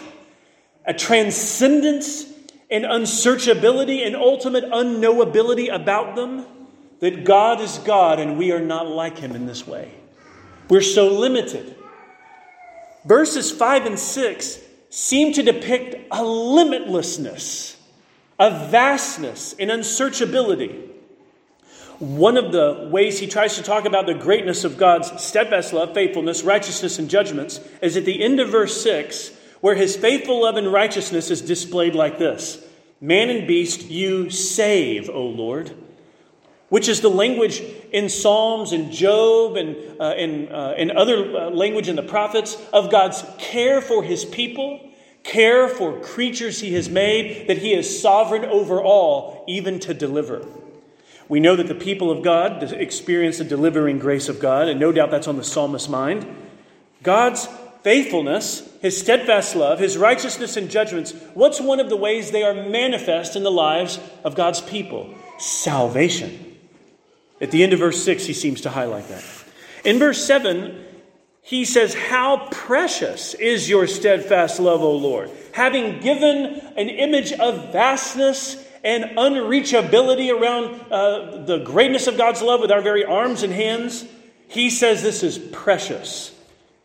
a 0.85 0.93
transcendence 0.93 2.27
an 2.71 2.83
unsearchability 2.83 4.05
and 4.05 4.17
ultimate 4.17 4.65
unknowability 4.65 5.73
about 5.73 6.17
them 6.17 6.45
that 7.01 7.25
God 7.25 7.61
is 7.61 7.79
God 7.79 8.19
and 8.19 8.39
we 8.39 8.53
are 8.53 8.61
not 8.61 8.89
like 8.89 9.19
him 9.19 9.33
in 9.33 9.47
this 9.47 9.67
way. 9.67 9.93
We're 10.69 10.83
so 10.83 11.09
limited. 11.09 11.77
Verses 13.05 13.53
5 13.53 13.87
and 13.87 13.99
6 13.99 14.59
seem 14.91 15.33
to 15.35 15.43
depict 15.43 15.95
a 16.11 16.23
limitlessness, 16.23 17.77
a 18.39 18.51
vastness, 18.69 19.53
an 19.61 19.69
unsearchability. 19.69 20.91
One 21.99 22.37
of 22.37 22.53
the 22.53 22.89
ways 22.91 23.19
he 23.19 23.27
tries 23.27 23.57
to 23.57 23.63
talk 23.63 23.87
about 23.87 24.05
the 24.05 24.15
greatness 24.15 24.65
of 24.65 24.77
God's 24.77 25.23
steadfast 25.23 25.73
love, 25.73 25.95
faithfulness, 25.95 26.43
righteousness, 26.43 26.99
and 26.99 27.09
judgments 27.09 27.59
is 27.81 27.97
at 27.97 28.05
the 28.05 28.23
end 28.23 28.39
of 28.39 28.51
verse 28.51 28.83
6, 28.83 29.31
where 29.63 29.75
his 29.75 29.97
faithful 29.97 30.43
love 30.43 30.57
and 30.57 30.71
righteousness 30.71 31.31
is 31.31 31.41
displayed 31.41 31.95
like 31.95 32.19
this 32.19 32.63
Man 33.01 33.31
and 33.31 33.47
beast, 33.47 33.91
you 33.91 34.29
save, 34.29 35.09
O 35.09 35.23
Lord. 35.27 35.73
Which 36.69 36.89
is 36.89 37.01
the 37.01 37.09
language 37.09 37.63
in 37.93 38.09
Psalms 38.09 38.73
and 38.73 38.91
Job 38.93 39.57
and, 39.57 39.77
uh, 40.01 40.03
and, 40.03 40.51
uh, 40.51 41.01
other 41.01 41.37
uh, 41.37 41.51
language 41.51 41.89
in 41.89 41.95
the 41.95 42.03
prophets 42.03 42.61
of 42.73 42.91
God's 42.91 43.25
care 43.39 43.81
for 43.81 44.03
his 44.03 44.25
people, 44.25 44.81
care 45.23 45.69
for 45.69 46.01
creatures 46.01 46.61
he 46.61 46.75
has 46.75 46.89
made, 46.89 47.47
that 47.47 47.59
he 47.59 47.73
is 47.73 48.03
sovereign 48.03 48.45
over 48.45 48.83
all, 48.83 49.45
even 49.47 49.79
to 49.81 49.95
deliver. 49.95 50.45
We 51.29 51.41
know 51.41 51.57
that 51.57 51.67
the 51.67 51.75
people 51.75 52.11
of 52.11 52.23
God 52.23 52.63
experience 52.73 53.39
the 53.39 53.45
delivering 53.45 53.99
grace 53.99 54.29
of 54.29 54.39
God, 54.39 54.69
and 54.69 54.79
no 54.79 54.93
doubt 54.93 55.11
that's 55.11 55.27
on 55.27 55.37
the 55.37 55.45
psalmist's 55.45 55.89
mind. 55.89 56.27
God's 57.03 57.49
faithfulness, 57.83 58.69
his 58.81 58.99
steadfast 58.99 59.55
love, 59.55 59.79
his 59.79 59.97
righteousness 59.97 60.57
and 60.57 60.71
judgments, 60.71 61.13
what's 61.35 61.61
one 61.61 61.81
of 61.81 61.89
the 61.89 61.97
ways 61.97 62.31
they 62.31 62.43
are 62.43 62.55
manifest 62.55 63.37
in 63.37 63.43
the 63.43 63.51
lives 63.51 64.01
of 64.25 64.35
God's 64.35 64.61
people? 64.61 65.15
Salvation. 65.39 66.57
At 67.41 67.51
the 67.51 67.63
end 67.63 67.73
of 67.73 67.81
verse 67.81 68.03
6, 68.03 68.25
he 68.25 68.33
seems 68.33 68.63
to 68.63 68.71
highlight 68.71 69.09
that. 69.09 69.25
In 69.85 69.99
verse 69.99 70.25
7, 70.25 70.85
he 71.43 71.65
says, 71.65 71.95
How 71.95 72.49
precious 72.51 73.35
is 73.35 73.69
your 73.69 73.87
steadfast 73.87 74.59
love, 74.59 74.83
O 74.83 74.97
Lord, 74.97 75.31
having 75.53 76.01
given 76.01 76.61
an 76.77 76.89
image 76.89 77.33
of 77.33 77.73
vastness 77.73 78.57
and 78.87 79.17
unreachability 79.17 80.33
around 80.33 80.81
uh, 80.93 81.45
the 81.45 81.59
greatness 81.59 82.07
of 82.07 82.17
God's 82.17 82.41
love 82.41 82.61
with 82.61 82.71
our 82.71 82.81
very 82.81 83.05
arms 83.05 83.43
and 83.43 83.53
hands. 83.53 84.05
He 84.47 84.71
says 84.71 85.03
this 85.03 85.25
is 85.25 85.39
precious. 85.39 86.33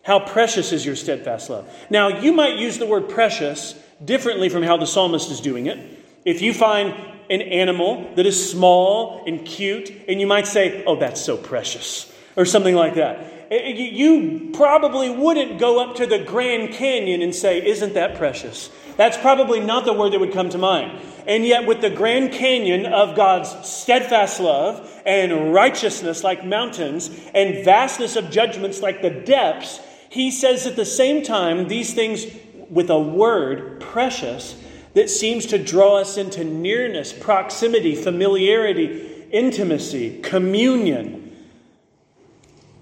How 0.01 0.19
precious 0.19 0.71
is 0.71 0.83
your 0.83 0.95
steadfast 0.95 1.51
love? 1.51 1.71
Now, 1.91 2.07
you 2.07 2.33
might 2.33 2.57
use 2.57 2.79
the 2.79 2.87
word 2.87 3.07
precious 3.07 3.75
differently 4.03 4.49
from 4.49 4.63
how 4.63 4.77
the 4.77 4.87
psalmist 4.87 5.29
is 5.29 5.41
doing 5.41 5.67
it. 5.67 5.77
If 6.25 6.41
you 6.41 6.55
find 6.55 6.95
an 7.29 7.43
animal 7.43 8.11
that 8.15 8.25
is 8.25 8.51
small 8.51 9.23
and 9.27 9.45
cute, 9.45 9.91
and 10.07 10.19
you 10.19 10.25
might 10.25 10.47
say, 10.47 10.83
Oh, 10.85 10.95
that's 10.95 11.21
so 11.21 11.37
precious, 11.37 12.11
or 12.35 12.45
something 12.45 12.75
like 12.75 12.95
that. 12.95 13.51
You 13.51 14.49
probably 14.53 15.11
wouldn't 15.11 15.59
go 15.59 15.79
up 15.79 15.97
to 15.97 16.07
the 16.07 16.17
Grand 16.17 16.73
Canyon 16.73 17.21
and 17.21 17.35
say, 17.35 17.63
Isn't 17.63 17.93
that 17.93 18.17
precious? 18.17 18.71
That's 19.01 19.17
probably 19.17 19.59
not 19.59 19.85
the 19.85 19.93
word 19.93 20.13
that 20.13 20.19
would 20.19 20.31
come 20.31 20.49
to 20.49 20.59
mind. 20.59 21.01
And 21.25 21.43
yet, 21.43 21.65
with 21.65 21.81
the 21.81 21.89
Grand 21.89 22.33
Canyon 22.33 22.85
of 22.85 23.15
God's 23.15 23.67
steadfast 23.67 24.39
love 24.39 24.87
and 25.07 25.51
righteousness 25.51 26.23
like 26.23 26.45
mountains 26.45 27.09
and 27.33 27.65
vastness 27.65 28.15
of 28.15 28.29
judgments 28.29 28.83
like 28.83 29.01
the 29.01 29.09
depths, 29.09 29.79
he 30.11 30.29
says 30.29 30.67
at 30.67 30.75
the 30.75 30.85
same 30.85 31.23
time 31.23 31.67
these 31.67 31.95
things 31.95 32.27
with 32.69 32.91
a 32.91 32.99
word, 32.99 33.81
precious, 33.81 34.55
that 34.93 35.09
seems 35.09 35.47
to 35.47 35.57
draw 35.57 35.97
us 35.97 36.15
into 36.15 36.43
nearness, 36.43 37.11
proximity, 37.11 37.95
familiarity, 37.95 39.25
intimacy, 39.31 40.21
communion. 40.21 41.35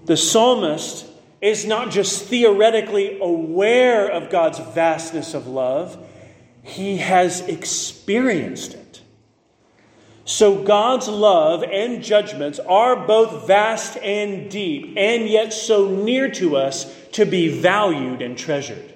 The 0.04 0.18
psalmist 0.18 1.06
is 1.40 1.64
not 1.64 1.90
just 1.90 2.26
theoretically 2.26 3.18
aware 3.22 4.06
of 4.06 4.28
God's 4.28 4.58
vastness 4.58 5.32
of 5.32 5.46
love, 5.46 6.08
he 6.62 6.98
has 6.98 7.40
experienced 7.40 8.74
it. 8.74 9.02
So 10.24 10.62
God's 10.62 11.08
love 11.08 11.64
and 11.64 12.04
judgments 12.04 12.60
are 12.60 12.94
both 13.06 13.46
vast 13.46 13.96
and 13.96 14.50
deep, 14.50 14.94
and 14.96 15.28
yet 15.28 15.52
so 15.52 15.88
near 15.88 16.30
to 16.32 16.56
us 16.56 16.94
to 17.12 17.24
be 17.24 17.48
valued 17.48 18.22
and 18.22 18.38
treasured, 18.38 18.94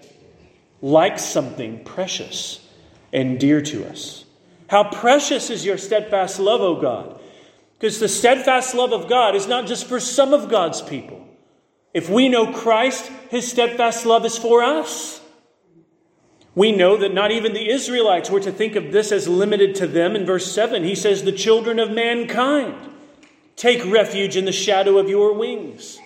like 0.80 1.18
something 1.18 1.82
precious 1.84 2.64
and 3.12 3.40
dear 3.40 3.60
to 3.62 3.84
us. 3.88 4.24
How 4.68 4.84
precious 4.84 5.50
is 5.50 5.64
your 5.64 5.78
steadfast 5.78 6.38
love, 6.38 6.60
O 6.60 6.80
God! 6.80 7.20
Because 7.78 7.98
the 7.98 8.08
steadfast 8.08 8.74
love 8.74 8.92
of 8.92 9.08
God 9.08 9.34
is 9.34 9.46
not 9.46 9.66
just 9.66 9.86
for 9.86 10.00
some 10.00 10.32
of 10.32 10.48
God's 10.48 10.82
people. 10.82 11.26
If 11.92 12.08
we 12.08 12.28
know 12.28 12.52
Christ, 12.52 13.10
his 13.30 13.50
steadfast 13.50 14.06
love 14.06 14.24
is 14.24 14.38
for 14.38 14.62
us. 14.62 15.20
We 16.54 16.70
know 16.70 16.96
that 16.96 17.12
not 17.12 17.32
even 17.32 17.52
the 17.52 17.68
Israelites 17.68 18.30
were 18.30 18.40
to 18.40 18.52
think 18.52 18.76
of 18.76 18.92
this 18.92 19.10
as 19.10 19.26
limited 19.26 19.74
to 19.76 19.86
them. 19.86 20.14
In 20.14 20.24
verse 20.24 20.50
7, 20.52 20.84
he 20.84 20.94
says, 20.94 21.24
The 21.24 21.32
children 21.32 21.78
of 21.78 21.90
mankind 21.90 22.92
take 23.56 23.84
refuge 23.84 24.36
in 24.36 24.44
the 24.44 24.52
shadow 24.52 24.98
of 24.98 25.08
your 25.08 25.32
wings. 25.32 25.98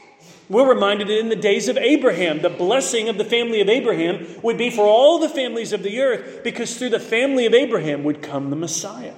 We're 0.48 0.68
reminded 0.68 1.08
that 1.08 1.18
in 1.18 1.28
the 1.28 1.37
days 1.37 1.68
of 1.68 1.76
Abraham, 1.76 2.40
the 2.40 2.48
blessing 2.48 3.11
of 3.11 3.18
the 3.18 3.24
family 3.24 3.61
of 3.61 3.68
Abraham 3.68 4.26
would 4.42 4.56
be 4.56 4.70
for 4.70 4.87
all 4.87 5.18
the 5.18 5.28
families 5.28 5.74
of 5.74 5.82
the 5.82 6.00
earth, 6.00 6.42
because 6.42 6.76
through 6.76 6.90
the 6.90 7.00
family 7.00 7.44
of 7.44 7.52
Abraham 7.52 8.02
would 8.04 8.22
come 8.22 8.48
the 8.48 8.56
Messiah. 8.56 9.14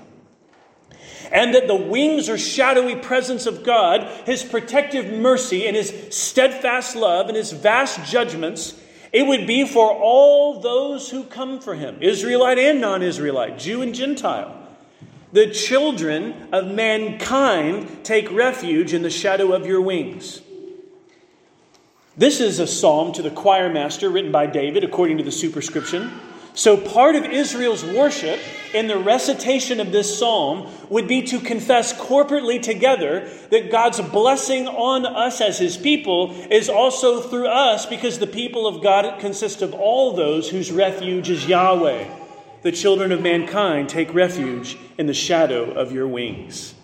And 1.30 1.54
that 1.54 1.68
the 1.68 1.76
wings 1.76 2.28
or 2.28 2.36
shadowy 2.36 2.96
presence 2.96 3.46
of 3.46 3.62
God, 3.62 4.10
his 4.26 4.42
protective 4.42 5.12
mercy 5.12 5.68
and 5.68 5.76
his 5.76 5.94
steadfast 6.10 6.96
love 6.96 7.28
and 7.28 7.36
his 7.36 7.52
vast 7.52 8.04
judgments, 8.10 8.74
it 9.12 9.26
would 9.26 9.46
be 9.46 9.66
for 9.66 9.90
all 9.90 10.60
those 10.60 11.10
who 11.10 11.24
come 11.24 11.60
for 11.60 11.74
him, 11.74 11.98
Israelite 12.00 12.58
and 12.58 12.80
non 12.80 13.02
Israelite, 13.02 13.58
Jew 13.58 13.82
and 13.82 13.94
Gentile. 13.94 14.56
The 15.32 15.50
children 15.50 16.48
of 16.52 16.66
mankind 16.66 18.04
take 18.04 18.30
refuge 18.32 18.92
in 18.92 19.02
the 19.02 19.10
shadow 19.10 19.52
of 19.52 19.66
your 19.66 19.80
wings. 19.80 20.42
This 22.16 22.40
is 22.40 22.58
a 22.58 22.66
psalm 22.66 23.12
to 23.12 23.22
the 23.22 23.30
choir 23.30 23.72
master 23.72 24.10
written 24.10 24.32
by 24.32 24.46
David 24.46 24.84
according 24.84 25.18
to 25.18 25.24
the 25.24 25.32
superscription. 25.32 26.10
So, 26.60 26.76
part 26.76 27.16
of 27.16 27.24
Israel's 27.24 27.82
worship 27.82 28.38
in 28.74 28.86
the 28.86 28.98
recitation 28.98 29.80
of 29.80 29.92
this 29.92 30.18
psalm 30.18 30.70
would 30.90 31.08
be 31.08 31.22
to 31.22 31.40
confess 31.40 31.94
corporately 31.94 32.60
together 32.60 33.30
that 33.48 33.70
God's 33.70 33.98
blessing 34.02 34.68
on 34.68 35.06
us 35.06 35.40
as 35.40 35.58
his 35.58 35.78
people 35.78 36.34
is 36.50 36.68
also 36.68 37.22
through 37.22 37.48
us 37.48 37.86
because 37.86 38.18
the 38.18 38.26
people 38.26 38.66
of 38.66 38.82
God 38.82 39.20
consist 39.20 39.62
of 39.62 39.72
all 39.72 40.12
those 40.12 40.50
whose 40.50 40.70
refuge 40.70 41.30
is 41.30 41.46
Yahweh. 41.46 42.06
The 42.60 42.72
children 42.72 43.10
of 43.10 43.22
mankind 43.22 43.88
take 43.88 44.12
refuge 44.12 44.76
in 44.98 45.06
the 45.06 45.14
shadow 45.14 45.70
of 45.70 45.92
your 45.92 46.08
wings. 46.08 46.74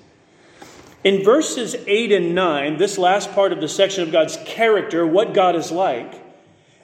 In 1.04 1.22
verses 1.22 1.76
8 1.86 2.12
and 2.12 2.34
9, 2.34 2.78
this 2.78 2.96
last 2.96 3.30
part 3.32 3.52
of 3.52 3.60
the 3.60 3.68
section 3.68 4.04
of 4.04 4.10
God's 4.10 4.38
character, 4.46 5.06
what 5.06 5.34
God 5.34 5.54
is 5.54 5.70
like, 5.70 6.25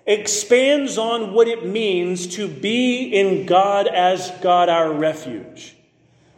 expands 0.07 0.99
on 0.99 1.33
what 1.33 1.49
it 1.49 1.65
means 1.65 2.27
to 2.37 2.49
be 2.49 3.05
in 3.05 3.47
God 3.47 3.87
as 3.87 4.31
God 4.43 4.69
our 4.69 4.93
refuge. 4.93 5.77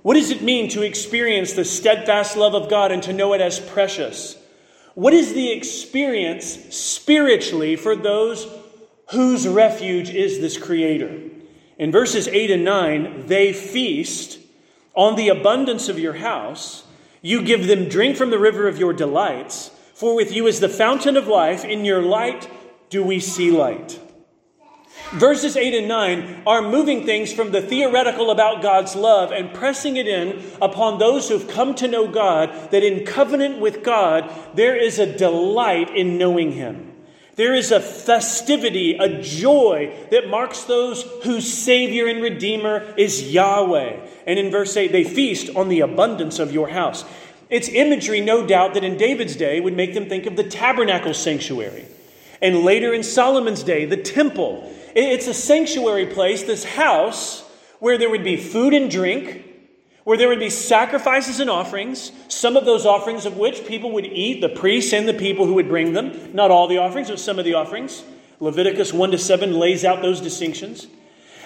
What 0.03 0.15
does 0.15 0.31
it 0.31 0.43
mean 0.43 0.69
to 0.71 0.83
experience 0.83 1.55
the 1.55 1.65
steadfast 1.65 2.37
love 2.37 2.55
of 2.55 2.69
God 2.69 2.93
and 2.93 3.03
to 3.05 3.13
know 3.13 3.33
it 3.33 3.41
as 3.41 3.59
precious? 3.59 4.37
What 4.95 5.15
is 5.15 5.33
the 5.33 5.51
experience 5.51 6.75
spiritually 6.75 7.77
for 7.77 7.97
those 7.97 8.47
whose 9.11 9.49
refuge 9.49 10.11
is 10.11 10.41
this 10.41 10.59
Creator? 10.59 11.31
In 11.79 11.91
verses 11.91 12.29
8 12.29 12.51
and 12.51 12.65
9, 12.65 13.27
they 13.27 13.53
feast 13.53 14.39
on 14.95 15.17
the 15.17 15.29
abundance 15.31 15.89
of 15.89 15.99
your 15.99 16.13
house. 16.13 16.85
You 17.23 17.43
give 17.43 17.67
them 17.67 17.89
drink 17.89 18.17
from 18.17 18.31
the 18.31 18.39
river 18.39 18.69
of 18.69 18.79
your 18.79 18.93
delights. 18.93 19.71
For 19.95 20.15
with 20.15 20.33
you 20.33 20.47
is 20.47 20.61
the 20.61 20.69
fountain 20.69 21.17
of 21.17 21.27
life. 21.27 21.65
In 21.65 21.85
your 21.85 22.03
light 22.03 22.49
do 22.91 23.03
we 23.03 23.21
see 23.21 23.51
light? 23.51 24.01
Verses 25.13 25.57
8 25.57 25.75
and 25.75 25.89
9 25.89 26.43
are 26.47 26.63
moving 26.63 27.05
things 27.05 27.33
from 27.33 27.53
the 27.53 27.63
theoretical 27.63 28.31
about 28.31 28.63
God's 28.63 28.97
love 28.97 29.31
and 29.31 29.53
pressing 29.53 29.97
it 29.97 30.09
in 30.09 30.43
upon 30.61 30.99
those 30.99 31.29
who've 31.29 31.47
come 31.47 31.75
to 31.77 31.89
know 31.89 32.11
God 32.11 32.71
that 32.71 32.83
in 32.83 33.05
covenant 33.05 33.61
with 33.61 33.85
God, 33.85 34.31
there 34.55 34.77
is 34.77 34.99
a 34.99 35.17
delight 35.17 35.95
in 35.95 36.19
knowing 36.19 36.53
Him. 36.53 36.93
There 37.37 37.55
is 37.55 37.73
a 37.73 37.81
festivity, 37.81 38.97
a 38.97 39.21
joy 39.21 39.93
that 40.11 40.29
marks 40.29 40.65
those 40.65 41.03
whose 41.25 41.53
Savior 41.53 42.07
and 42.07 42.23
Redeemer 42.23 42.95
is 42.97 43.33
Yahweh. 43.33 44.07
And 44.27 44.39
in 44.39 44.51
verse 44.51 44.77
8, 44.77 44.93
they 44.93 45.05
feast 45.05 45.55
on 45.57 45.69
the 45.69 45.81
abundance 45.81 46.39
of 46.39 46.53
your 46.53 46.69
house. 46.69 47.05
It's 47.51 47.69
imagery, 47.69 48.21
no 48.21 48.47
doubt, 48.47 48.75
that 48.75 48.85
in 48.85 48.97
David's 48.97 49.37
day 49.37 49.61
would 49.61 49.77
make 49.77 49.95
them 49.95 50.09
think 50.09 50.27
of 50.27 50.37
the 50.37 50.45
tabernacle 50.45 51.15
sanctuary. 51.15 51.87
And 52.43 52.61
later 52.61 52.93
in 52.93 53.03
Solomon's 53.03 53.63
day, 53.63 53.85
the 53.85 53.97
temple. 53.97 54.71
It's 54.95 55.27
a 55.27 55.35
sanctuary 55.35 56.07
place, 56.07 56.43
this 56.43 56.65
house, 56.65 57.43
where 57.81 57.99
there 57.99 58.11
would 58.11 58.25
be 58.25 58.37
food 58.37 58.75
and 58.75 58.91
drink, 58.91 59.45
where 60.05 60.19
there 60.19 60.29
would 60.29 60.39
be 60.39 60.51
sacrifices 60.51 61.41
and 61.41 61.51
offerings, 61.51 62.13
some 62.29 62.57
of 62.57 62.65
those 62.65 62.85
offerings 62.87 63.27
of 63.27 63.37
which 63.37 63.67
people 63.67 63.93
would 63.93 64.07
eat, 64.07 64.41
the 64.41 64.49
priests 64.49 64.93
and 64.93 65.09
the 65.09 65.15
people 65.15 65.47
who 65.47 65.55
would 65.55 65.69
bring 65.69 65.95
them. 65.95 66.35
Not 66.35 66.51
all 66.51 66.69
the 66.69 66.79
offerings, 66.79 67.09
but 67.09 67.19
some 67.19 67.39
of 67.39 67.45
the 67.45 67.55
offerings. 67.55 68.05
Leviticus 68.41 68.93
1 68.93 69.13
to 69.13 69.19
7 69.19 69.55
lays 69.55 69.85
out 69.85 70.03
those 70.03 70.21
distinctions. 70.21 70.87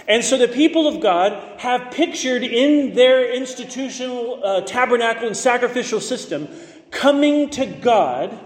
And 0.09 0.24
so 0.24 0.38
the 0.38 0.48
people 0.48 0.88
of 0.88 1.01
God 1.01 1.61
have 1.61 1.90
pictured 1.90 2.42
in 2.42 2.94
their 2.94 3.31
institutional 3.33 4.42
uh, 4.42 4.61
tabernacle 4.62 5.27
and 5.27 5.37
sacrificial 5.37 6.01
system 6.01 6.48
coming 6.90 7.51
to 7.51 7.66
God, 7.66 8.37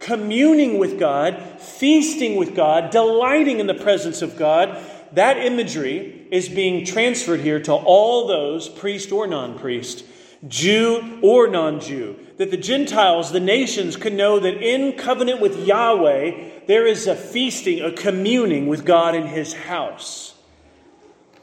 communing 0.00 0.78
with 0.78 0.98
God, 0.98 1.60
feasting 1.60 2.36
with 2.36 2.56
God, 2.56 2.90
delighting 2.90 3.60
in 3.60 3.66
the 3.66 3.74
presence 3.74 4.22
of 4.22 4.36
God. 4.36 4.82
That 5.12 5.36
imagery 5.38 6.26
is 6.30 6.48
being 6.48 6.84
transferred 6.84 7.40
here 7.40 7.60
to 7.60 7.72
all 7.72 8.26
those, 8.26 8.68
priest 8.68 9.12
or 9.12 9.26
non 9.26 9.58
priest, 9.58 10.04
Jew 10.48 11.18
or 11.22 11.48
non 11.48 11.80
Jew, 11.80 12.16
that 12.38 12.50
the 12.50 12.56
Gentiles, 12.56 13.30
the 13.30 13.40
nations, 13.40 13.96
could 13.96 14.14
know 14.14 14.38
that 14.38 14.62
in 14.62 14.96
covenant 14.96 15.40
with 15.40 15.66
Yahweh, 15.66 16.66
there 16.66 16.86
is 16.86 17.06
a 17.06 17.14
feasting, 17.14 17.80
a 17.80 17.92
communing 17.92 18.66
with 18.66 18.84
God 18.84 19.14
in 19.14 19.26
his 19.26 19.52
house. 19.52 20.34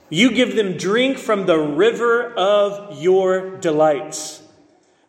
You 0.10 0.32
give 0.32 0.56
them 0.56 0.78
drink 0.78 1.18
from 1.18 1.46
the 1.46 1.60
river 1.60 2.34
of 2.34 3.02
your 3.02 3.58
delights. 3.58 4.42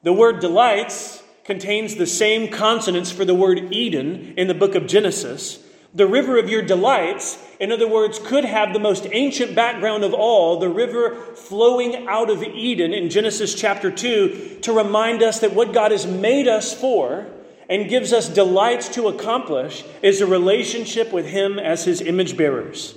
The 0.03 0.13
word 0.13 0.41
delights 0.41 1.23
contains 1.49 1.95
the 1.95 2.07
same 2.07 2.53
consonants 2.53 3.11
for 3.11 3.25
the 3.25 3.35
word 3.35 3.73
Eden 3.73 4.35
in 4.37 4.49
the 4.49 4.55
book 4.55 4.75
of 4.75 4.87
Genesis. 4.87 5.59
The 5.95 6.07
river 6.07 6.39
of 6.39 6.51
your 6.51 6.61
delights, 6.61 7.43
in 7.59 7.73
other 7.73 7.89
words, 7.89 8.19
could 8.19 8.45
have 8.45 8.75
the 8.75 8.79
most 8.79 9.07
ancient 9.13 9.55
background 9.55 10.05
of 10.05 10.13
all, 10.13 10.61
the 10.61 10.69
river 10.69 11.15
flowing 11.35 12.07
out 12.07 12.29
of 12.29 12.43
Eden 12.43 12.93
in 12.93 13.09
Genesis 13.09 13.55
chapter 13.55 13.91
2, 13.91 14.59
to 14.61 14.73
remind 14.75 15.23
us 15.23 15.39
that 15.39 15.55
what 15.55 15.73
God 15.73 15.91
has 15.91 16.07
made 16.07 16.47
us 16.47 16.79
for 16.79 17.27
and 17.67 17.89
gives 17.89 18.13
us 18.13 18.29
delights 18.29 18.91
to 18.91 19.09
accomplish 19.09 19.85
is 20.03 20.21
a 20.21 20.27
relationship 20.27 21.15
with 21.15 21.25
Him 21.25 21.59
as 21.59 21.87
His 21.87 22.03
image 22.03 22.37
bearers. 22.37 22.95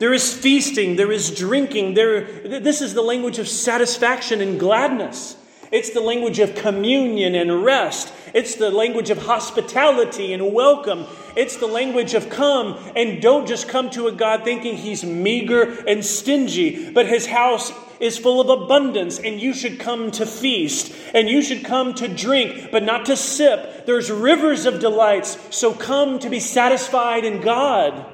There 0.00 0.12
is 0.12 0.34
feasting, 0.34 0.96
there 0.96 1.12
is 1.12 1.30
drinking. 1.30 1.94
There, 1.94 2.24
this 2.58 2.80
is 2.80 2.94
the 2.94 3.02
language 3.02 3.38
of 3.38 3.46
satisfaction 3.46 4.40
and 4.40 4.58
gladness. 4.58 5.36
It's 5.72 5.88
the 5.88 6.00
language 6.02 6.38
of 6.38 6.54
communion 6.54 7.34
and 7.34 7.64
rest. 7.64 8.12
It's 8.34 8.56
the 8.56 8.70
language 8.70 9.08
of 9.08 9.24
hospitality 9.24 10.34
and 10.34 10.52
welcome. 10.52 11.06
It's 11.34 11.56
the 11.56 11.66
language 11.66 12.12
of 12.12 12.28
come 12.28 12.78
and 12.94 13.22
don't 13.22 13.48
just 13.48 13.68
come 13.68 13.88
to 13.90 14.06
a 14.06 14.12
God 14.12 14.44
thinking 14.44 14.76
he's 14.76 15.02
meager 15.02 15.62
and 15.86 16.04
stingy, 16.04 16.92
but 16.92 17.06
his 17.06 17.24
house 17.24 17.72
is 18.00 18.18
full 18.18 18.42
of 18.42 18.62
abundance 18.62 19.18
and 19.18 19.40
you 19.40 19.54
should 19.54 19.78
come 19.78 20.10
to 20.10 20.26
feast 20.26 20.92
and 21.14 21.26
you 21.26 21.40
should 21.40 21.64
come 21.64 21.94
to 21.94 22.06
drink, 22.06 22.70
but 22.70 22.82
not 22.82 23.06
to 23.06 23.16
sip. 23.16 23.86
There's 23.86 24.10
rivers 24.10 24.66
of 24.66 24.78
delights, 24.78 25.38
so 25.56 25.72
come 25.72 26.18
to 26.18 26.28
be 26.28 26.40
satisfied 26.40 27.24
in 27.24 27.40
God. 27.40 28.11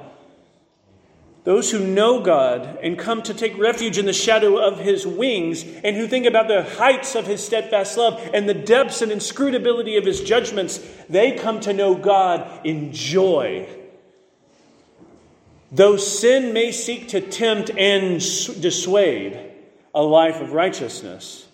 Those 1.48 1.70
who 1.70 1.78
know 1.78 2.20
God 2.20 2.78
and 2.82 2.98
come 2.98 3.22
to 3.22 3.32
take 3.32 3.56
refuge 3.56 3.96
in 3.96 4.04
the 4.04 4.12
shadow 4.12 4.58
of 4.58 4.80
his 4.80 5.06
wings, 5.06 5.64
and 5.82 5.96
who 5.96 6.06
think 6.06 6.26
about 6.26 6.46
the 6.46 6.62
heights 6.62 7.14
of 7.14 7.26
his 7.26 7.42
steadfast 7.42 7.96
love 7.96 8.20
and 8.34 8.46
the 8.46 8.52
depths 8.52 9.00
and 9.00 9.10
inscrutability 9.10 9.96
of 9.96 10.04
his 10.04 10.20
judgments, 10.20 10.78
they 11.08 11.32
come 11.38 11.58
to 11.60 11.72
know 11.72 11.94
God 11.94 12.66
in 12.66 12.92
joy. 12.92 13.66
Though 15.72 15.96
sin 15.96 16.52
may 16.52 16.70
seek 16.70 17.08
to 17.08 17.22
tempt 17.22 17.70
and 17.70 18.16
dissuade 18.18 19.40
a 19.94 20.02
life 20.02 20.42
of 20.42 20.52
righteousness, 20.52 21.48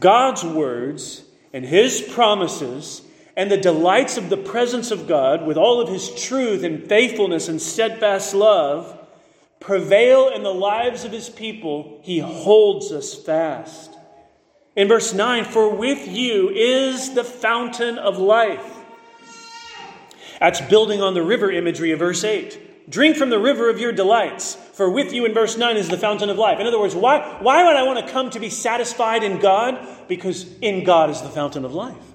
God's 0.00 0.42
words 0.42 1.22
and 1.52 1.64
his 1.64 2.00
promises 2.00 3.02
and 3.36 3.52
the 3.52 3.56
delights 3.56 4.16
of 4.16 4.30
the 4.30 4.36
presence 4.36 4.90
of 4.90 5.06
God 5.06 5.46
with 5.46 5.56
all 5.56 5.80
of 5.80 5.90
his 5.90 6.12
truth 6.24 6.64
and 6.64 6.88
faithfulness 6.88 7.46
and 7.46 7.62
steadfast 7.62 8.34
love 8.34 8.94
prevail 9.66 10.28
in 10.28 10.44
the 10.44 10.54
lives 10.54 11.04
of 11.04 11.10
his 11.10 11.28
people, 11.28 11.98
he 12.04 12.20
holds 12.20 12.92
us 12.92 13.12
fast. 13.12 13.90
In 14.76 14.86
verse 14.86 15.12
9, 15.12 15.44
for 15.44 15.74
with 15.74 16.06
you 16.06 16.50
is 16.50 17.14
the 17.14 17.24
fountain 17.24 17.98
of 17.98 18.16
life. 18.16 18.64
That's 20.38 20.60
building 20.60 21.02
on 21.02 21.14
the 21.14 21.22
river 21.22 21.50
imagery 21.50 21.90
of 21.90 21.98
verse 21.98 22.22
8. 22.22 22.88
Drink 22.88 23.16
from 23.16 23.30
the 23.30 23.40
river 23.40 23.68
of 23.68 23.80
your 23.80 23.90
delights, 23.90 24.54
for 24.54 24.88
with 24.88 25.12
you 25.12 25.24
in 25.24 25.34
verse 25.34 25.56
9 25.56 25.76
is 25.76 25.88
the 25.88 25.98
fountain 25.98 26.30
of 26.30 26.38
life. 26.38 26.60
In 26.60 26.66
other 26.68 26.78
words, 26.78 26.94
why, 26.94 27.38
why 27.40 27.64
would 27.64 27.74
I 27.74 27.82
want 27.82 28.06
to 28.06 28.12
come 28.12 28.30
to 28.30 28.38
be 28.38 28.50
satisfied 28.50 29.24
in 29.24 29.40
God? 29.40 29.84
Because 30.06 30.46
in 30.60 30.84
God 30.84 31.10
is 31.10 31.22
the 31.22 31.28
fountain 31.28 31.64
of 31.64 31.74
life. 31.74 32.05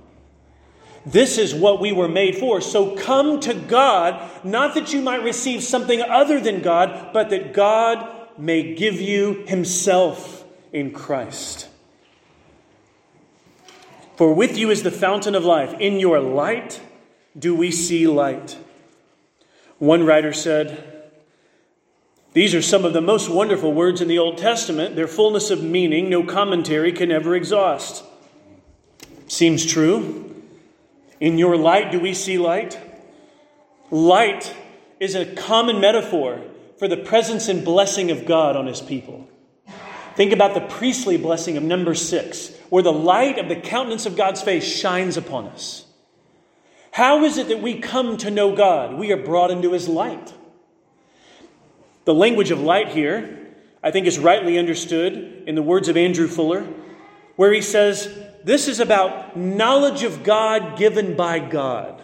This 1.06 1.38
is 1.38 1.56
what 1.56 1.80
we 1.80 1.92
were 1.92 2.08
made 2.08 2.36
for. 2.36 2.62
So 2.62 2.96
come 2.96 3.40
to 3.42 3.54
God, 3.54 4.30
not 4.44 4.76
that 4.76 4.94
you 4.94 5.02
might 5.02 5.24
receive 5.24 5.64
something 5.64 6.02
other 6.02 6.40
than 6.40 6.62
God, 6.62 7.12
but 7.12 7.30
that 7.32 7.54
God 7.54 8.08
may 8.38 8.76
give 8.76 9.02
you 9.02 9.44
Himself 9.48 10.44
in 10.72 10.92
Christ. 10.92 11.68
For 14.16 14.34
with 14.34 14.58
you 14.58 14.70
is 14.70 14.84
the 14.84 14.92
fountain 14.92 15.34
of 15.34 15.44
life. 15.44 15.74
In 15.80 16.00
your 16.00 16.20
light 16.20 16.80
do 17.38 17.56
we 17.56 17.72
see 17.72 18.06
light. 18.06 18.58
One 19.80 20.06
writer 20.06 20.34
said, 20.34 21.10
These 22.34 22.54
are 22.54 22.62
some 22.62 22.86
of 22.86 22.94
the 22.94 23.02
most 23.02 23.30
wonderful 23.30 23.74
words 23.74 24.02
in 24.02 24.08
the 24.08 24.20
Old 24.20 24.38
Testament. 24.38 24.96
Their 24.96 25.08
fullness 25.08 25.50
of 25.50 25.64
meaning, 25.64 26.08
no 26.08 26.24
commentary 26.24 26.92
can 26.92 27.12
ever 27.12 27.36
exhaust. 27.36 28.04
Seems 29.28 29.66
true. 29.66 30.31
In 31.22 31.38
your 31.38 31.56
light, 31.56 31.92
do 31.92 32.00
we 32.00 32.16
see 32.16 32.40
light? 32.40 32.80
Light 33.92 34.56
is 35.00 35.14
a 35.14 35.36
common 35.36 35.80
metaphor 35.80 36.42
for 36.80 36.88
the 36.88 36.98
presence 36.98 37.48
and 37.48 37.64
blessing 37.64 38.10
of 38.10 38.26
God 38.26 38.56
on 38.58 38.66
his 38.66 38.82
people. 38.82 39.30
Think 40.16 40.34
about 40.34 40.56
the 40.56 40.62
priestly 40.62 41.18
blessing 41.18 41.58
of 41.58 41.64
Numbers 41.64 42.02
six, 42.02 42.52
where 42.70 42.82
the 42.82 42.92
light 42.92 43.38
of 43.38 43.50
the 43.50 43.56
countenance 43.56 44.08
of 44.08 44.18
God's 44.18 44.42
face 44.42 44.66
shines 44.66 45.16
upon 45.16 45.46
us. 45.46 45.86
How 46.92 47.24
is 47.24 47.38
it 47.38 47.50
that 47.50 47.62
we 47.62 47.80
come 47.80 48.18
to 48.18 48.32
know 48.32 48.56
God? 48.56 48.96
We 48.96 49.12
are 49.12 49.24
brought 49.24 49.52
into 49.52 49.74
his 49.74 49.88
light. 49.88 50.34
The 52.06 52.16
language 52.16 52.50
of 52.50 52.60
light 52.60 52.90
here, 52.90 53.48
I 53.84 53.92
think, 53.92 54.08
is 54.08 54.18
rightly 54.18 54.58
understood 54.58 55.44
in 55.46 55.54
the 55.54 55.62
words 55.62 55.88
of 55.88 55.96
Andrew 55.96 56.28
Fuller, 56.28 56.68
where 57.36 57.54
he 57.54 57.62
says, 57.62 58.10
this 58.44 58.68
is 58.68 58.80
about 58.80 59.38
knowledge 59.38 60.04
of 60.04 60.24
God 60.24 60.78
given 60.78 61.16
by 61.16 61.40
God. 61.40 62.02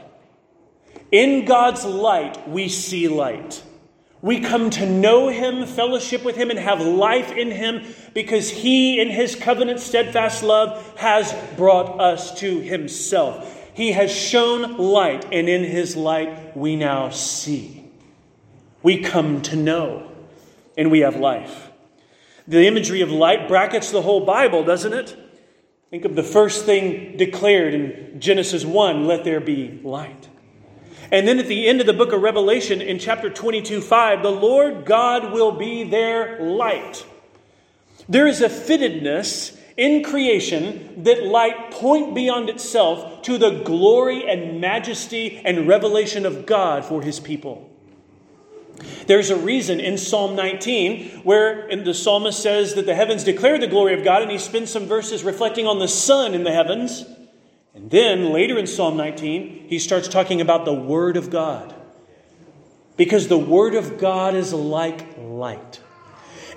In 1.12 1.46
God's 1.46 1.86
light, 1.86 2.48
we 2.50 2.68
see 2.68 3.08
light. 3.08 3.64
We 4.22 4.40
come 4.40 4.70
to 4.72 4.86
know 4.86 5.30
Him, 5.30 5.66
fellowship 5.66 6.24
with 6.24 6.36
Him, 6.36 6.50
and 6.50 6.60
have 6.60 6.82
life 6.82 7.32
in 7.32 7.52
Him 7.52 7.86
because 8.14 8.50
He, 8.50 9.00
in 9.00 9.10
His 9.10 9.36
covenant 9.36 9.80
steadfast 9.80 10.44
love, 10.44 10.98
has 10.98 11.34
brought 11.56 12.00
us 12.00 12.38
to 12.40 12.60
Himself. 12.60 13.54
He 13.74 13.92
has 13.92 14.12
shown 14.12 14.78
light, 14.78 15.26
and 15.32 15.48
in 15.48 15.64
His 15.64 15.96
light 15.96 16.58
we 16.58 16.76
now 16.76 17.10
see. 17.10 17.86
We 18.82 19.02
come 19.02 19.42
to 19.44 19.56
know, 19.56 20.12
and 20.78 20.92
we 20.92 21.02
have 21.02 21.16
life. 21.16 21.72
The 22.48 22.66
imagery 22.66 23.02
of 23.02 23.12
light 23.12 23.48
brackets 23.48 23.92
the 23.92 24.02
whole 24.02 24.26
Bible, 24.26 24.64
doesn't 24.64 24.94
it? 24.94 25.16
Think 25.90 26.04
of 26.04 26.16
the 26.16 26.24
first 26.24 26.66
thing 26.66 27.16
declared 27.16 27.74
in 27.74 28.20
Genesis 28.20 28.66
1 28.66 29.08
let 29.08 29.24
there 29.24 29.40
be 29.40 29.80
light. 29.84 30.28
And 31.12 31.26
then 31.26 31.40
at 31.40 31.48
the 31.48 31.68
end 31.68 31.80
of 31.80 31.88
the 31.88 31.94
book 31.94 32.12
of 32.12 32.22
Revelation, 32.22 32.82
in 32.82 33.00
chapter 33.00 33.30
22 33.30 33.80
5, 33.80 34.22
the 34.22 34.30
Lord 34.30 34.86
God 34.86 35.32
will 35.32 35.54
be 35.54 35.86
their 35.86 36.42
light. 36.42 37.06
There 38.10 38.28
is 38.28 38.42
a 38.42 38.50
fittedness 38.50 39.58
in 39.78 40.04
creation 40.04 41.04
that 41.04 41.24
light 41.24 41.72
point 41.72 42.14
beyond 42.14 42.50
itself 42.50 43.22
to 43.22 43.38
the 43.38 43.62
glory 43.64 44.30
and 44.30 44.60
majesty 44.60 45.42
and 45.46 45.68
revelation 45.68 46.26
of 46.26 46.46
God 46.46 46.84
for 46.84 47.02
his 47.02 47.22
people. 47.22 47.70
There's 49.08 49.30
a 49.30 49.38
reason 49.38 49.80
in 49.80 49.98
Psalm 49.98 50.36
19 50.36 51.22
where 51.24 51.68
the 51.76 51.94
psalmist 51.94 52.42
says 52.42 52.76
that 52.76 52.86
the 52.86 52.96
heavens 52.96 53.24
declare 53.24 53.58
the 53.58 53.68
glory 53.68 53.94
of 53.94 54.04
God, 54.04 54.22
and 54.22 54.32
he 54.32 54.38
spends 54.38 54.72
some 54.72 54.86
verses 54.86 55.24
reflecting 55.24 55.66
on 55.66 55.80
the 55.80 55.88
sun 55.88 56.34
in 56.34 56.44
the 56.44 56.52
heavens. 56.52 57.06
And 57.74 57.90
then 57.90 58.32
later 58.34 58.58
in 58.58 58.68
Psalm 58.68 58.98
19, 58.98 59.68
he 59.70 59.80
starts 59.80 60.08
talking 60.08 60.42
about 60.42 60.66
the 60.66 60.74
Word 60.74 61.16
of 61.18 61.30
God. 61.30 61.74
Because 62.98 63.28
the 63.28 63.38
Word 63.38 63.76
of 63.76 63.98
God 63.98 64.36
is 64.36 64.54
like 64.54 65.18
light. 65.18 65.80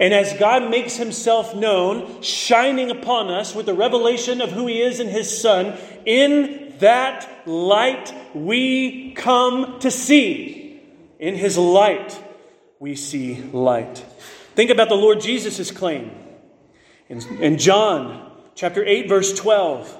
And 0.01 0.15
as 0.15 0.33
God 0.39 0.71
makes 0.71 0.97
himself 0.97 1.55
known, 1.55 2.23
shining 2.23 2.91
upon 2.91 3.31
us 3.31 3.55
with 3.55 3.67
the 3.67 3.75
revelation 3.75 4.41
of 4.41 4.51
who 4.51 4.67
he 4.67 4.81
is 4.81 4.99
in 4.99 5.09
his 5.09 5.41
Son, 5.41 5.77
in 6.07 6.75
that 6.79 7.47
light 7.47 8.15
we 8.35 9.13
come 9.13 9.79
to 9.81 9.91
see. 9.91 10.60
In 11.21 11.35
his 11.35 11.59
light, 11.59 12.19
we 12.79 12.97
see 12.97 13.43
light. 13.53 13.99
Think 14.55 14.71
about 14.71 14.89
the 14.89 14.95
Lord 14.95 15.21
Jesus' 15.21 15.71
claim. 15.71 16.11
In, 17.11 17.21
in 17.43 17.59
John 17.59 18.33
chapter 18.55 18.83
8, 18.83 19.07
verse 19.07 19.35
12, 19.35 19.97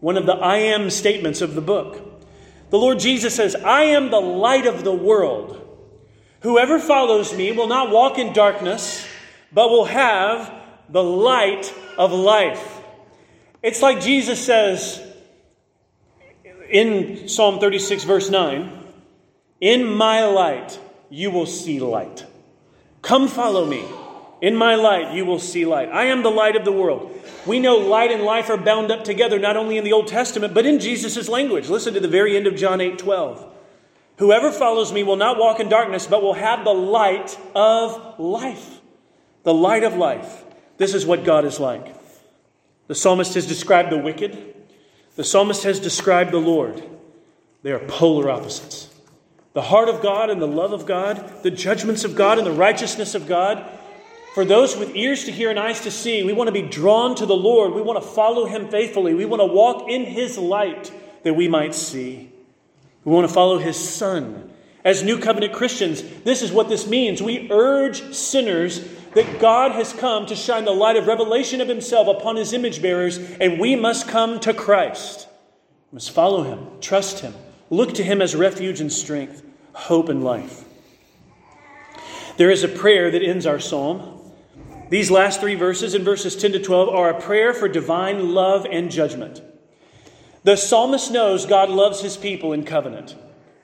one 0.00 0.16
of 0.16 0.24
the 0.24 0.32
I 0.32 0.56
am 0.56 0.88
statements 0.88 1.42
of 1.42 1.54
the 1.54 1.60
book. 1.60 2.24
The 2.70 2.78
Lord 2.78 2.98
Jesus 2.98 3.34
says, 3.34 3.54
I 3.54 3.82
am 3.82 4.10
the 4.10 4.20
light 4.20 4.66
of 4.66 4.82
the 4.82 4.94
world. 4.94 5.62
Whoever 6.40 6.78
follows 6.78 7.36
me 7.36 7.52
will 7.52 7.68
not 7.68 7.90
walk 7.90 8.18
in 8.18 8.32
darkness, 8.32 9.06
but 9.52 9.68
will 9.68 9.84
have 9.84 10.50
the 10.88 11.04
light 11.04 11.72
of 11.98 12.12
life. 12.12 12.80
It's 13.62 13.82
like 13.82 14.00
Jesus 14.00 14.42
says 14.42 15.02
in 16.70 17.28
Psalm 17.28 17.60
36, 17.60 18.04
verse 18.04 18.30
9 18.30 18.85
In 19.66 19.84
my 19.84 20.24
light 20.24 20.78
you 21.10 21.32
will 21.32 21.44
see 21.44 21.80
light. 21.80 22.24
Come 23.02 23.26
follow 23.26 23.66
me. 23.66 23.84
In 24.40 24.54
my 24.54 24.76
light, 24.76 25.12
you 25.12 25.24
will 25.24 25.40
see 25.40 25.66
light. 25.66 25.88
I 25.88 26.04
am 26.04 26.22
the 26.22 26.30
light 26.30 26.54
of 26.54 26.64
the 26.64 26.70
world. 26.70 27.20
We 27.46 27.58
know 27.58 27.76
light 27.76 28.12
and 28.12 28.22
life 28.22 28.48
are 28.48 28.56
bound 28.56 28.92
up 28.92 29.02
together, 29.02 29.40
not 29.40 29.56
only 29.56 29.76
in 29.76 29.82
the 29.82 29.92
Old 29.92 30.06
Testament, 30.06 30.54
but 30.54 30.66
in 30.66 30.78
Jesus' 30.78 31.28
language. 31.28 31.68
Listen 31.68 31.94
to 31.94 32.00
the 32.00 32.06
very 32.06 32.36
end 32.36 32.46
of 32.46 32.54
John 32.54 32.80
8 32.80 32.96
12. 32.96 33.44
Whoever 34.18 34.52
follows 34.52 34.92
me 34.92 35.02
will 35.02 35.16
not 35.16 35.36
walk 35.36 35.58
in 35.58 35.68
darkness, 35.68 36.06
but 36.06 36.22
will 36.22 36.34
have 36.34 36.64
the 36.64 36.74
light 36.74 37.36
of 37.56 38.20
life. 38.20 38.80
The 39.42 39.54
light 39.54 39.82
of 39.82 39.96
life. 39.96 40.44
This 40.76 40.94
is 40.94 41.04
what 41.04 41.24
God 41.24 41.44
is 41.44 41.58
like. 41.58 41.92
The 42.86 42.94
psalmist 42.94 43.34
has 43.34 43.46
described 43.46 43.90
the 43.90 43.98
wicked, 43.98 44.54
the 45.16 45.24
psalmist 45.24 45.64
has 45.64 45.80
described 45.80 46.30
the 46.30 46.38
Lord. 46.38 46.84
They 47.64 47.72
are 47.72 47.80
polar 47.80 48.30
opposites. 48.30 48.95
The 49.56 49.62
heart 49.62 49.88
of 49.88 50.02
God 50.02 50.28
and 50.28 50.40
the 50.40 50.46
love 50.46 50.74
of 50.74 50.84
God, 50.84 51.42
the 51.42 51.50
judgments 51.50 52.04
of 52.04 52.14
God 52.14 52.36
and 52.36 52.46
the 52.46 52.52
righteousness 52.52 53.14
of 53.14 53.26
God 53.26 53.64
for 54.36 54.44
those 54.44 54.76
with 54.76 54.94
ears 54.94 55.24
to 55.24 55.32
hear 55.32 55.48
and 55.48 55.58
eyes 55.58 55.80
to 55.80 55.90
see, 55.90 56.22
we 56.22 56.34
want 56.34 56.48
to 56.48 56.52
be 56.52 56.60
drawn 56.60 57.14
to 57.14 57.24
the 57.24 57.34
Lord. 57.34 57.72
We 57.72 57.80
want 57.80 58.02
to 58.02 58.06
follow 58.06 58.44
Him 58.44 58.68
faithfully. 58.68 59.14
We 59.14 59.24
want 59.24 59.40
to 59.40 59.46
walk 59.46 59.88
in 59.88 60.04
His 60.04 60.36
light 60.36 60.92
that 61.22 61.32
we 61.32 61.48
might 61.48 61.74
see. 61.74 62.30
We 63.02 63.12
want 63.12 63.26
to 63.26 63.32
follow 63.32 63.56
His 63.56 63.78
Son. 63.78 64.52
As 64.84 65.02
New 65.02 65.18
Covenant 65.20 65.54
Christians, 65.54 66.02
this 66.24 66.42
is 66.42 66.52
what 66.52 66.68
this 66.68 66.86
means. 66.86 67.22
We 67.22 67.50
urge 67.50 68.12
sinners 68.12 68.86
that 69.14 69.40
God 69.40 69.72
has 69.72 69.94
come 69.94 70.26
to 70.26 70.36
shine 70.36 70.66
the 70.66 70.70
light 70.70 70.96
of 70.96 71.06
revelation 71.06 71.62
of 71.62 71.68
Himself 71.68 72.06
upon 72.06 72.36
His 72.36 72.52
image 72.52 72.82
bearers, 72.82 73.16
and 73.16 73.58
we 73.58 73.74
must 73.74 74.06
come 74.06 74.38
to 74.40 74.52
Christ. 74.52 75.28
We 75.90 75.96
must 75.96 76.10
follow 76.10 76.42
Him, 76.42 76.78
trust 76.82 77.20
Him, 77.20 77.32
look 77.70 77.94
to 77.94 78.04
Him 78.04 78.20
as 78.20 78.36
refuge 78.36 78.82
and 78.82 78.92
strength, 78.92 79.42
hope 79.76 80.08
and 80.08 80.24
life. 80.24 80.64
There 82.38 82.50
is 82.50 82.64
a 82.64 82.68
prayer 82.68 83.10
that 83.10 83.22
ends 83.22 83.46
our 83.46 83.60
psalm. 83.60 84.20
These 84.88 85.10
last 85.10 85.40
three 85.40 85.54
verses, 85.54 85.94
in 85.94 86.02
verses 86.02 86.34
10 86.34 86.52
to 86.52 86.58
12, 86.58 86.88
are 86.88 87.10
a 87.10 87.20
prayer 87.20 87.52
for 87.52 87.68
divine 87.68 88.32
love 88.32 88.66
and 88.70 88.90
judgment. 88.90 89.42
The 90.44 90.56
psalmist 90.56 91.10
knows 91.10 91.44
God 91.44 91.68
loves 91.68 92.00
his 92.00 92.16
people 92.16 92.52
in 92.52 92.64
covenant. 92.64 93.16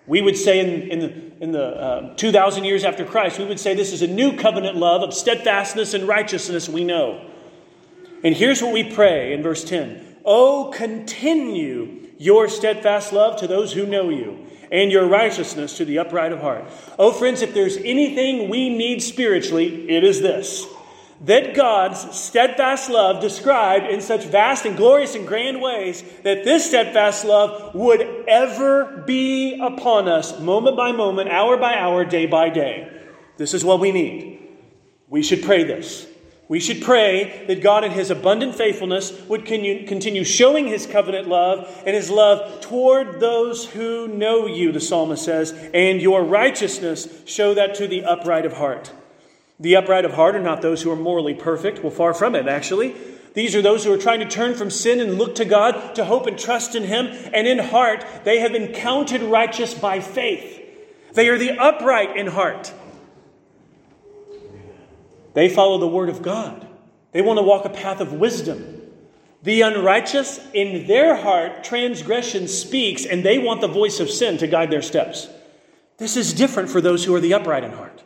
We 0.07 0.20
would 0.20 0.37
say 0.37 0.61
in, 0.61 0.90
in 0.90 0.98
the, 0.98 1.42
in 1.42 1.53
the 1.53 1.64
uh, 1.64 2.14
2,000 2.16 2.64
years 2.64 2.85
after 2.85 3.05
Christ, 3.05 3.38
we 3.38 3.44
would 3.44 3.61
say 3.61 3.75
this 3.75 3.92
is 3.92 4.03
a 4.03 4.07
new 4.07 4.37
covenant 4.37 4.77
love 4.77 5.03
of 5.03 5.14
steadfastness 5.14 5.94
and 5.94 6.07
righteousness 6.07 6.68
we 6.68 6.85
know. 6.85 7.25
And 8.25 8.35
here's 8.35 8.61
what 8.61 8.72
we 8.72 8.85
pray 8.85 9.33
in 9.33 9.42
verse 9.42 9.64
10 9.64 10.18
Oh, 10.25 10.72
continue 10.75 12.02
your 12.23 12.49
steadfast 12.49 13.13
love 13.13 13.37
to 13.41 13.49
those 13.49 13.73
who 13.73 13.85
know 13.85 14.09
you, 14.09 14.47
and 14.71 14.93
your 14.93 15.07
righteousness 15.07 15.77
to 15.77 15.85
the 15.85 15.99
upright 15.99 16.31
of 16.31 16.41
heart. 16.41 16.65
Oh, 16.99 17.11
friends, 17.13 17.43
if 17.43 17.53
there's 17.53 17.77
anything 17.77 18.49
we 18.49 18.69
need 18.69 19.03
spiritually, 19.03 19.91
it 19.91 20.05
is 20.05 20.21
this 20.21 20.67
that 21.25 21.55
God's 21.55 22.19
steadfast 22.19 22.91
love 22.91 23.21
described 23.21 23.87
in 23.87 24.01
such 24.01 24.25
vast 24.25 24.67
and 24.67 24.77
glorious 24.77 25.15
and 25.15 25.27
grand 25.27 25.63
ways 25.63 26.03
that 26.25 26.43
this 26.43 26.67
steadfast 26.67 27.25
love 27.25 27.77
would 27.77 28.01
ever 28.27 29.05
be 29.07 29.61
upon 29.61 30.09
us 30.09 30.41
moment 30.41 30.77
by 30.77 30.91
moment, 30.91 31.29
hour 31.29 31.57
by 31.57 31.75
hour, 31.75 32.05
day 32.05 32.27
by 32.27 32.49
day. 32.51 32.91
This 33.37 33.55
is 33.55 33.65
what 33.65 33.79
we 33.79 33.93
need. 33.93 34.41
We 35.09 35.23
should 35.23 35.45
pray 35.45 35.63
this. 35.63 36.09
We 36.49 36.61
should 36.61 36.83
pray 36.83 37.45
that 37.47 37.63
God, 37.63 37.85
in 37.85 37.93
His 37.93 38.11
abundant 38.11 38.57
faithfulness, 38.57 39.13
would 39.23 39.47
continue 39.47 40.25
showing 40.25 40.67
His 40.67 40.87
covenant 40.87 41.29
love 41.29 41.83
and 41.87 41.97
His 41.97 42.11
love 42.11 42.61
toward 42.61 43.21
those 43.21 43.65
who 43.65 44.09
know 44.09 44.47
you, 44.47 44.71
the 44.73 44.81
psalmist 44.81 45.25
says, 45.25 45.53
and 45.73 46.03
your 46.03 46.23
righteousness 46.23 47.09
show 47.25 47.55
that 47.55 47.75
to 47.77 47.87
the 47.87 48.05
upright 48.05 48.45
of 48.45 48.55
heart. 48.55 48.93
The 49.61 49.77
upright 49.77 50.05
of 50.05 50.15
heart 50.15 50.35
are 50.35 50.43
not 50.43 50.61
those 50.61 50.83
who 50.83 50.91
are 50.91 50.97
morally 50.97 51.35
perfect. 51.35 51.83
Well, 51.83 51.93
far 51.93 52.13
from 52.13 52.35
it, 52.35 52.49
actually. 52.49 52.97
These 53.35 53.55
are 53.55 53.63
those 53.63 53.85
who 53.85 53.93
are 53.93 53.99
trying 53.99 54.21
to 54.21 54.29
turn 54.29 54.55
from 54.55 54.69
sin 54.69 55.01
and 55.01 55.17
look 55.17 55.37
to 55.37 55.47
God, 55.47 55.95
to 55.95 56.05
hope 56.05 56.27
and 56.27 56.39
trust 56.39 56.75
in 56.75 56.83
Him. 56.83 57.07
And 57.33 57.47
in 57.47 57.61
heart, 57.61 58.05
they 58.25 58.41
have 58.41 58.53
been 58.53 58.75
counted 58.75 59.23
righteous 59.23 59.73
by 59.73 60.01
faith. 60.01 60.59
They 61.15 61.29
are 61.29 61.39
the 61.39 61.57
upright 61.59 62.17
in 62.17 62.27
heart. 62.27 62.75
They 65.35 65.49
follow 65.49 65.79
the 65.79 65.88
Word 65.88 66.09
of 66.09 66.23
God. 66.23 66.66
They 67.12 67.23
want 67.23 67.38
to 67.38 67.42
walk 67.42 67.64
a 67.64 67.71
path 67.71 68.01
of 68.01 68.12
wisdom. 68.12 68.81
The 69.42 69.62
unrighteous, 69.62 70.40
in 70.55 70.87
their 70.87 71.16
heart, 71.16 71.64
transgression 71.64 72.47
speaks, 72.49 73.05
and 73.05 73.25
they 73.25 73.38
want 73.38 73.61
the 73.61 73.68
voice 73.68 73.99
of 73.99 74.11
sin 74.11 74.38
to 74.38 74.47
guide 74.47 74.71
their 74.71 74.83
steps. 74.83 75.29
This 75.99 76.16
is 76.16 76.33
different 76.33 76.71
for 76.71 76.81
those 76.81 77.05
who 77.05 77.14
are 77.14 77.21
the 77.21 77.35
upright 77.35 77.64
in 77.64 77.73
heart. 77.73 78.03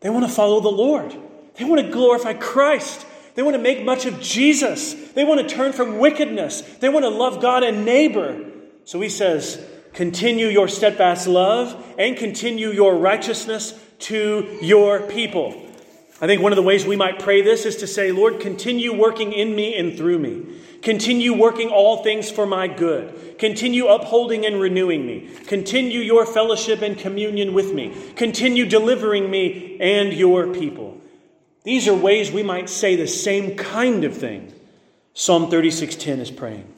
They 0.00 0.10
want 0.10 0.24
to 0.26 0.32
follow 0.32 0.60
the 0.60 0.68
Lord. 0.68 1.16
They 1.54 1.64
want 1.64 1.80
to 1.84 1.90
glorify 1.90 2.34
Christ. 2.34 3.06
They 3.34 3.42
want 3.42 3.54
to 3.54 3.62
make 3.62 3.84
much 3.84 4.06
of 4.06 4.20
Jesus. 4.20 4.94
They 5.12 5.24
want 5.24 5.40
to 5.40 5.54
turn 5.54 5.72
from 5.72 5.98
wickedness. 5.98 6.60
They 6.60 6.88
want 6.88 7.04
to 7.04 7.10
love 7.10 7.40
God 7.40 7.62
and 7.62 7.84
neighbor. 7.84 8.44
So 8.84 9.00
he 9.00 9.08
says, 9.08 9.64
Continue 9.92 10.48
your 10.48 10.68
steadfast 10.68 11.26
love 11.26 11.94
and 11.98 12.16
continue 12.16 12.70
your 12.70 12.96
righteousness 12.96 13.72
to 14.00 14.58
your 14.60 15.00
people. 15.00 15.65
I 16.20 16.26
think 16.26 16.40
one 16.40 16.52
of 16.52 16.56
the 16.56 16.62
ways 16.62 16.86
we 16.86 16.96
might 16.96 17.18
pray 17.18 17.42
this 17.42 17.66
is 17.66 17.76
to 17.76 17.86
say, 17.86 18.10
Lord, 18.10 18.40
continue 18.40 18.92
working 18.96 19.32
in 19.32 19.54
me 19.54 19.76
and 19.76 19.96
through 19.96 20.18
me. 20.18 20.46
Continue 20.80 21.34
working 21.34 21.68
all 21.68 22.02
things 22.02 22.30
for 22.30 22.46
my 22.46 22.68
good. 22.68 23.38
Continue 23.38 23.86
upholding 23.86 24.46
and 24.46 24.58
renewing 24.58 25.04
me. 25.04 25.28
Continue 25.46 26.00
your 26.00 26.24
fellowship 26.24 26.80
and 26.80 26.96
communion 26.96 27.52
with 27.52 27.74
me. 27.74 27.94
Continue 28.14 28.64
delivering 28.64 29.30
me 29.30 29.76
and 29.80 30.12
your 30.12 30.54
people. 30.54 31.00
These 31.64 31.88
are 31.88 31.94
ways 31.94 32.30
we 32.30 32.42
might 32.42 32.70
say 32.70 32.96
the 32.96 33.08
same 33.08 33.56
kind 33.56 34.04
of 34.04 34.16
thing. 34.16 34.54
Psalm 35.12 35.50
36:10 35.50 36.20
is 36.20 36.30
praying. 36.30 36.72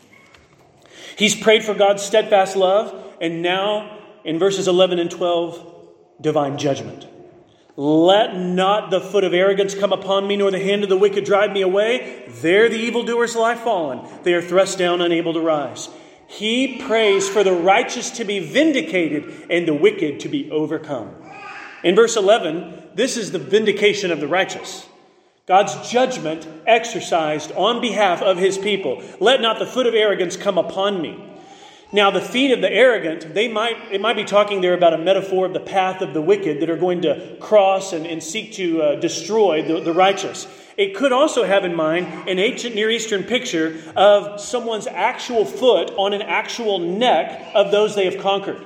He's 1.16 1.34
prayed 1.36 1.64
for 1.64 1.74
God's 1.74 2.02
steadfast 2.02 2.56
love, 2.56 2.94
and 3.20 3.42
now 3.42 3.98
in 4.24 4.38
verses 4.38 4.66
11 4.66 4.98
and 4.98 5.10
12, 5.10 5.60
divine 6.20 6.56
judgment. 6.56 7.06
Let 7.80 8.36
not 8.36 8.90
the 8.90 9.00
foot 9.00 9.22
of 9.22 9.32
arrogance 9.32 9.72
come 9.72 9.92
upon 9.92 10.26
me, 10.26 10.34
nor 10.34 10.50
the 10.50 10.58
hand 10.58 10.82
of 10.82 10.88
the 10.88 10.96
wicked 10.96 11.24
drive 11.24 11.52
me 11.52 11.62
away. 11.62 12.24
There 12.26 12.68
the 12.68 12.74
evildoers 12.74 13.36
lie 13.36 13.54
fallen. 13.54 14.04
They 14.24 14.34
are 14.34 14.42
thrust 14.42 14.78
down, 14.78 15.00
unable 15.00 15.32
to 15.34 15.40
rise. 15.40 15.88
He 16.26 16.82
prays 16.82 17.28
for 17.28 17.44
the 17.44 17.52
righteous 17.52 18.10
to 18.10 18.24
be 18.24 18.40
vindicated 18.40 19.46
and 19.48 19.68
the 19.68 19.74
wicked 19.74 20.18
to 20.20 20.28
be 20.28 20.50
overcome. 20.50 21.14
In 21.84 21.94
verse 21.94 22.16
11, 22.16 22.82
this 22.96 23.16
is 23.16 23.30
the 23.30 23.38
vindication 23.38 24.10
of 24.10 24.18
the 24.18 24.26
righteous. 24.26 24.84
God's 25.46 25.88
judgment 25.88 26.48
exercised 26.66 27.52
on 27.52 27.80
behalf 27.80 28.22
of 28.22 28.38
his 28.38 28.58
people. 28.58 29.04
Let 29.20 29.40
not 29.40 29.60
the 29.60 29.66
foot 29.66 29.86
of 29.86 29.94
arrogance 29.94 30.36
come 30.36 30.58
upon 30.58 31.00
me. 31.00 31.27
Now, 31.90 32.10
the 32.10 32.20
feet 32.20 32.50
of 32.50 32.60
the 32.60 32.70
arrogant, 32.70 33.32
they 33.32 33.48
might, 33.48 33.76
it 33.90 34.00
might 34.02 34.16
be 34.16 34.24
talking 34.24 34.60
there 34.60 34.74
about 34.74 34.92
a 34.92 34.98
metaphor 34.98 35.46
of 35.46 35.54
the 35.54 35.60
path 35.60 36.02
of 36.02 36.12
the 36.12 36.20
wicked 36.20 36.60
that 36.60 36.68
are 36.68 36.76
going 36.76 37.00
to 37.02 37.36
cross 37.40 37.94
and, 37.94 38.06
and 38.06 38.22
seek 38.22 38.52
to 38.54 38.82
uh, 38.82 38.94
destroy 38.96 39.62
the, 39.62 39.80
the 39.80 39.94
righteous. 39.94 40.46
It 40.76 40.94
could 40.94 41.12
also 41.12 41.44
have 41.44 41.64
in 41.64 41.74
mind 41.74 42.28
an 42.28 42.38
ancient 42.38 42.74
Near 42.74 42.90
Eastern 42.90 43.24
picture 43.24 43.82
of 43.96 44.38
someone's 44.38 44.86
actual 44.86 45.46
foot 45.46 45.90
on 45.96 46.12
an 46.12 46.20
actual 46.20 46.78
neck 46.78 47.50
of 47.54 47.70
those 47.70 47.94
they 47.94 48.04
have 48.04 48.22
conquered. 48.22 48.64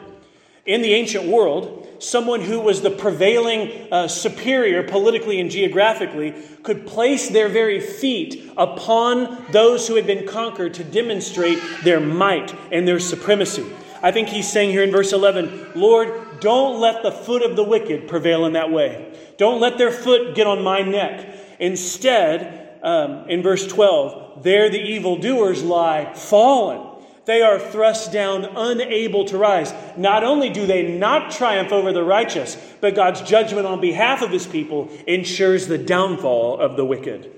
In 0.67 0.83
the 0.83 0.93
ancient 0.93 1.27
world, 1.27 1.82
someone 2.03 2.41
who 2.41 2.61
was 2.61 2.83
the 2.83 2.91
prevailing 2.91 3.89
uh, 3.93 4.09
superior 4.09 4.83
politically 4.83 5.41
and 5.41 5.51
geographically 5.51 6.35
could 6.63 6.87
place 6.87 7.29
their 7.29 7.49
very 7.49 7.81
feet 7.81 8.51
upon 8.57 9.45
those 9.53 9.87
who 9.87 9.95
had 9.95 10.07
been 10.07 10.27
conquered 10.27 10.75
to 10.75 10.85
demonstrate 10.85 11.59
their 11.85 12.01
might 12.01 12.55
and 12.73 12.87
their 12.87 12.99
supremacy. 12.99 13.65
I 14.03 14.11
think 14.11 14.29
he's 14.29 14.51
saying 14.51 14.71
here 14.71 14.83
in 14.83 14.91
verse 14.91 15.13
11, 15.13 15.73
Lord, 15.77 16.41
don't 16.41 16.81
let 16.81 17.05
the 17.05 17.13
foot 17.13 17.43
of 17.43 17.55
the 17.55 17.63
wicked 17.63 18.09
prevail 18.09 18.47
in 18.47 18.55
that 18.55 18.73
way. 18.73 19.17
Don't 19.37 19.61
let 19.61 19.79
their 19.79 19.93
foot 19.93 20.35
get 20.35 20.47
on 20.47 20.63
my 20.63 20.83
neck. 20.83 21.39
Instead, 21.61 22.79
um, 22.83 23.29
in 23.29 23.43
verse 23.43 23.67
12, 23.69 24.43
there 24.43 24.69
the 24.69 24.81
evildoers 24.81 25.63
lie 25.63 26.13
fallen 26.15 26.92
they 27.25 27.43
are 27.43 27.59
thrust 27.59 28.13
down, 28.13 28.45
unable 28.45 29.25
to 29.27 29.39
rise. 29.39 29.73
Not 29.97 30.25
only 30.25 30.51
do 30.51 30.67
they 30.67 30.97
not 30.97 31.31
triumph 31.31 31.71
over 31.71 31.93
the 31.93 32.03
righteous, 32.03 32.57
but 32.81 32.97
God's 32.97 33.23
judgment 33.23 33.67
on 33.67 33.81
behalf 33.81 34.23
of 34.23 34.31
his 34.31 34.47
people 34.47 34.91
ensures 35.07 35.69
the 35.69 35.79
downfall 35.79 36.59
of 36.59 36.77
the 36.77 36.85
wicked. 36.85 37.31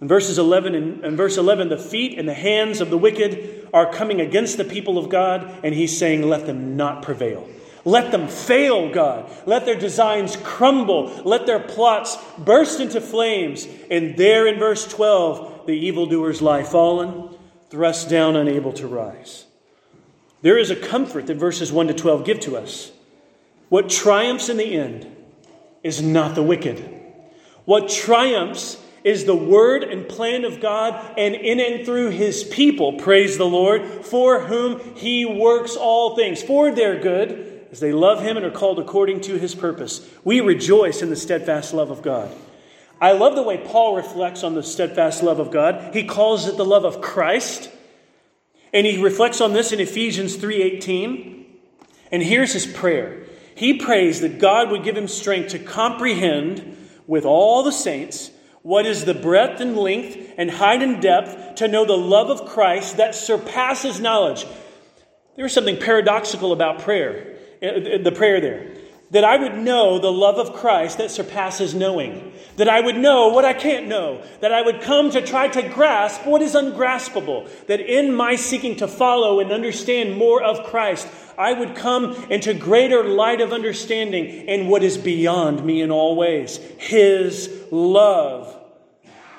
In 0.00 0.08
verses 0.08 0.38
11 0.38 0.74
and, 0.74 1.04
in 1.04 1.16
verse 1.16 1.36
11, 1.36 1.68
the 1.68 1.78
feet 1.78 2.18
and 2.18 2.28
the 2.28 2.34
hands 2.34 2.80
of 2.80 2.90
the 2.90 2.98
wicked 2.98 3.68
are 3.72 3.92
coming 3.92 4.20
against 4.20 4.56
the 4.56 4.64
people 4.64 4.98
of 4.98 5.08
God, 5.08 5.60
and 5.62 5.74
he's 5.74 5.96
saying, 5.96 6.22
Let 6.22 6.46
them 6.46 6.76
not 6.76 7.02
prevail. 7.02 7.48
Let 7.84 8.12
them 8.12 8.28
fail, 8.28 8.92
God. 8.92 9.30
Let 9.46 9.64
their 9.64 9.78
designs 9.78 10.36
crumble. 10.42 11.22
Let 11.24 11.46
their 11.46 11.60
plots 11.60 12.18
burst 12.36 12.80
into 12.80 13.00
flames. 13.00 13.66
And 13.90 14.16
there 14.16 14.46
in 14.46 14.58
verse 14.58 14.86
12, 14.86 15.66
the 15.66 15.72
evildoers 15.72 16.42
lie 16.42 16.62
fallen, 16.62 17.29
thrust 17.70 18.08
down, 18.08 18.36
unable 18.36 18.72
to 18.74 18.86
rise. 18.86 19.46
There 20.42 20.58
is 20.58 20.70
a 20.70 20.76
comfort 20.76 21.26
that 21.28 21.36
verses 21.36 21.72
1 21.72 21.88
to 21.88 21.94
12 21.94 22.24
give 22.24 22.40
to 22.40 22.56
us. 22.56 22.92
What 23.68 23.88
triumphs 23.88 24.48
in 24.48 24.56
the 24.56 24.76
end 24.76 25.06
is 25.82 26.02
not 26.02 26.34
the 26.34 26.42
wicked. 26.42 27.00
What 27.64 27.88
triumphs 27.88 28.82
is 29.04 29.24
the 29.24 29.36
word 29.36 29.82
and 29.82 30.08
plan 30.08 30.44
of 30.44 30.60
God, 30.60 31.14
and 31.16 31.34
in 31.34 31.60
and 31.60 31.86
through 31.86 32.10
his 32.10 32.44
people, 32.44 32.94
praise 32.94 33.38
the 33.38 33.46
Lord, 33.46 33.82
for 34.04 34.40
whom 34.40 34.80
he 34.96 35.24
works 35.24 35.76
all 35.76 36.16
things 36.16 36.42
for 36.42 36.70
their 36.72 37.00
good 37.00 37.66
as 37.70 37.80
they 37.80 37.92
love 37.92 38.22
him 38.22 38.36
and 38.36 38.44
are 38.44 38.50
called 38.50 38.78
according 38.78 39.20
to 39.22 39.38
his 39.38 39.54
purpose. 39.54 40.06
We 40.24 40.40
rejoice 40.40 41.02
in 41.02 41.08
the 41.08 41.16
steadfast 41.16 41.72
love 41.72 41.90
of 41.90 42.02
God. 42.02 42.34
I 43.00 43.12
love 43.12 43.34
the 43.34 43.42
way 43.42 43.56
Paul 43.56 43.96
reflects 43.96 44.44
on 44.44 44.54
the 44.54 44.62
steadfast 44.62 45.22
love 45.22 45.38
of 45.38 45.50
God. 45.50 45.94
He 45.94 46.04
calls 46.04 46.46
it 46.46 46.56
the 46.56 46.64
love 46.64 46.84
of 46.84 47.00
Christ. 47.00 47.70
And 48.72 48.86
he 48.86 49.02
reflects 49.02 49.40
on 49.40 49.52
this 49.52 49.72
in 49.72 49.80
Ephesians 49.80 50.36
3:18. 50.36 51.46
And 52.12 52.22
here's 52.22 52.52
his 52.52 52.66
prayer. 52.66 53.22
He 53.54 53.74
prays 53.74 54.20
that 54.20 54.38
God 54.38 54.70
would 54.70 54.84
give 54.84 54.96
him 54.96 55.08
strength 55.08 55.50
to 55.50 55.58
comprehend 55.58 56.76
with 57.06 57.24
all 57.24 57.62
the 57.62 57.72
saints 57.72 58.30
what 58.62 58.86
is 58.86 59.04
the 59.04 59.14
breadth 59.14 59.60
and 59.60 59.76
length 59.76 60.16
and 60.36 60.50
height 60.50 60.82
and 60.82 61.00
depth 61.00 61.56
to 61.56 61.68
know 61.68 61.84
the 61.84 61.96
love 61.96 62.28
of 62.28 62.46
Christ 62.46 62.98
that 62.98 63.14
surpasses 63.14 64.00
knowledge. 64.00 64.46
There's 65.36 65.52
something 65.52 65.78
paradoxical 65.78 66.52
about 66.52 66.80
prayer. 66.80 67.36
Uh, 67.62 67.98
the 68.02 68.12
prayer 68.14 68.40
there. 68.40 68.70
That 69.10 69.24
I 69.24 69.36
would 69.36 69.56
know 69.56 69.98
the 69.98 70.12
love 70.12 70.38
of 70.38 70.54
Christ 70.54 70.98
that 70.98 71.10
surpasses 71.10 71.74
knowing. 71.74 72.32
That 72.56 72.68
I 72.68 72.80
would 72.80 72.96
know 72.96 73.28
what 73.28 73.44
I 73.44 73.52
can't 73.52 73.88
know. 73.88 74.22
That 74.40 74.52
I 74.52 74.62
would 74.62 74.82
come 74.82 75.10
to 75.10 75.20
try 75.20 75.48
to 75.48 75.68
grasp 75.68 76.24
what 76.24 76.42
is 76.42 76.54
ungraspable. 76.54 77.48
That 77.66 77.80
in 77.80 78.14
my 78.14 78.36
seeking 78.36 78.76
to 78.76 78.86
follow 78.86 79.40
and 79.40 79.50
understand 79.50 80.16
more 80.16 80.40
of 80.40 80.64
Christ, 80.64 81.08
I 81.36 81.54
would 81.54 81.74
come 81.74 82.12
into 82.30 82.54
greater 82.54 83.02
light 83.02 83.40
of 83.40 83.52
understanding 83.52 84.26
in 84.26 84.68
what 84.68 84.84
is 84.84 84.96
beyond 84.96 85.64
me 85.64 85.80
in 85.80 85.90
all 85.90 86.14
ways 86.14 86.58
His 86.78 87.50
love. 87.72 88.56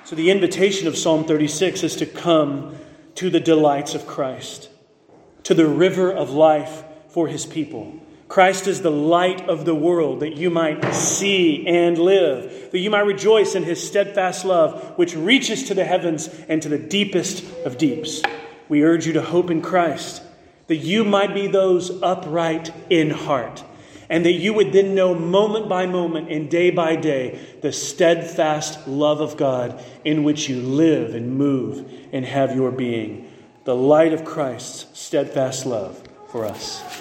So 0.03 0.17
the 0.17 0.31
invitation 0.31 0.87
of 0.89 0.97
Psalm 0.97 1.23
36 1.23 1.83
is 1.83 1.95
to 1.97 2.05
come 2.05 2.75
to 3.15 3.29
the 3.29 3.39
delights 3.39 3.95
of 3.95 4.05
Christ, 4.05 4.67
to 5.43 5.53
the 5.53 5.67
river 5.67 6.11
of 6.11 6.31
life 6.31 6.83
for 7.09 7.29
His 7.29 7.45
people. 7.45 8.00
Christ 8.31 8.65
is 8.65 8.81
the 8.81 8.89
light 8.89 9.49
of 9.49 9.65
the 9.65 9.75
world 9.75 10.21
that 10.21 10.37
you 10.37 10.49
might 10.49 10.93
see 10.93 11.67
and 11.67 11.97
live, 11.97 12.71
that 12.71 12.79
you 12.79 12.89
might 12.89 13.01
rejoice 13.01 13.55
in 13.55 13.63
his 13.63 13.85
steadfast 13.85 14.45
love, 14.45 14.97
which 14.97 15.17
reaches 15.17 15.63
to 15.63 15.73
the 15.73 15.83
heavens 15.83 16.29
and 16.47 16.61
to 16.61 16.69
the 16.69 16.77
deepest 16.77 17.43
of 17.65 17.77
deeps. 17.77 18.21
We 18.69 18.85
urge 18.85 19.05
you 19.05 19.11
to 19.11 19.21
hope 19.21 19.51
in 19.51 19.61
Christ, 19.61 20.23
that 20.67 20.77
you 20.77 21.03
might 21.03 21.33
be 21.33 21.47
those 21.47 22.01
upright 22.01 22.73
in 22.89 23.09
heart, 23.09 23.65
and 24.09 24.25
that 24.25 24.31
you 24.31 24.53
would 24.53 24.71
then 24.71 24.95
know 24.95 25.13
moment 25.13 25.67
by 25.67 25.85
moment 25.85 26.31
and 26.31 26.49
day 26.49 26.69
by 26.69 26.95
day 26.95 27.37
the 27.59 27.73
steadfast 27.73 28.87
love 28.87 29.19
of 29.19 29.35
God 29.35 29.83
in 30.05 30.23
which 30.23 30.47
you 30.47 30.61
live 30.61 31.15
and 31.15 31.35
move 31.35 31.85
and 32.13 32.23
have 32.23 32.55
your 32.55 32.71
being. 32.71 33.29
The 33.65 33.75
light 33.75 34.13
of 34.13 34.23
Christ's 34.23 34.97
steadfast 34.97 35.65
love 35.65 36.01
for 36.29 36.45
us. 36.45 37.00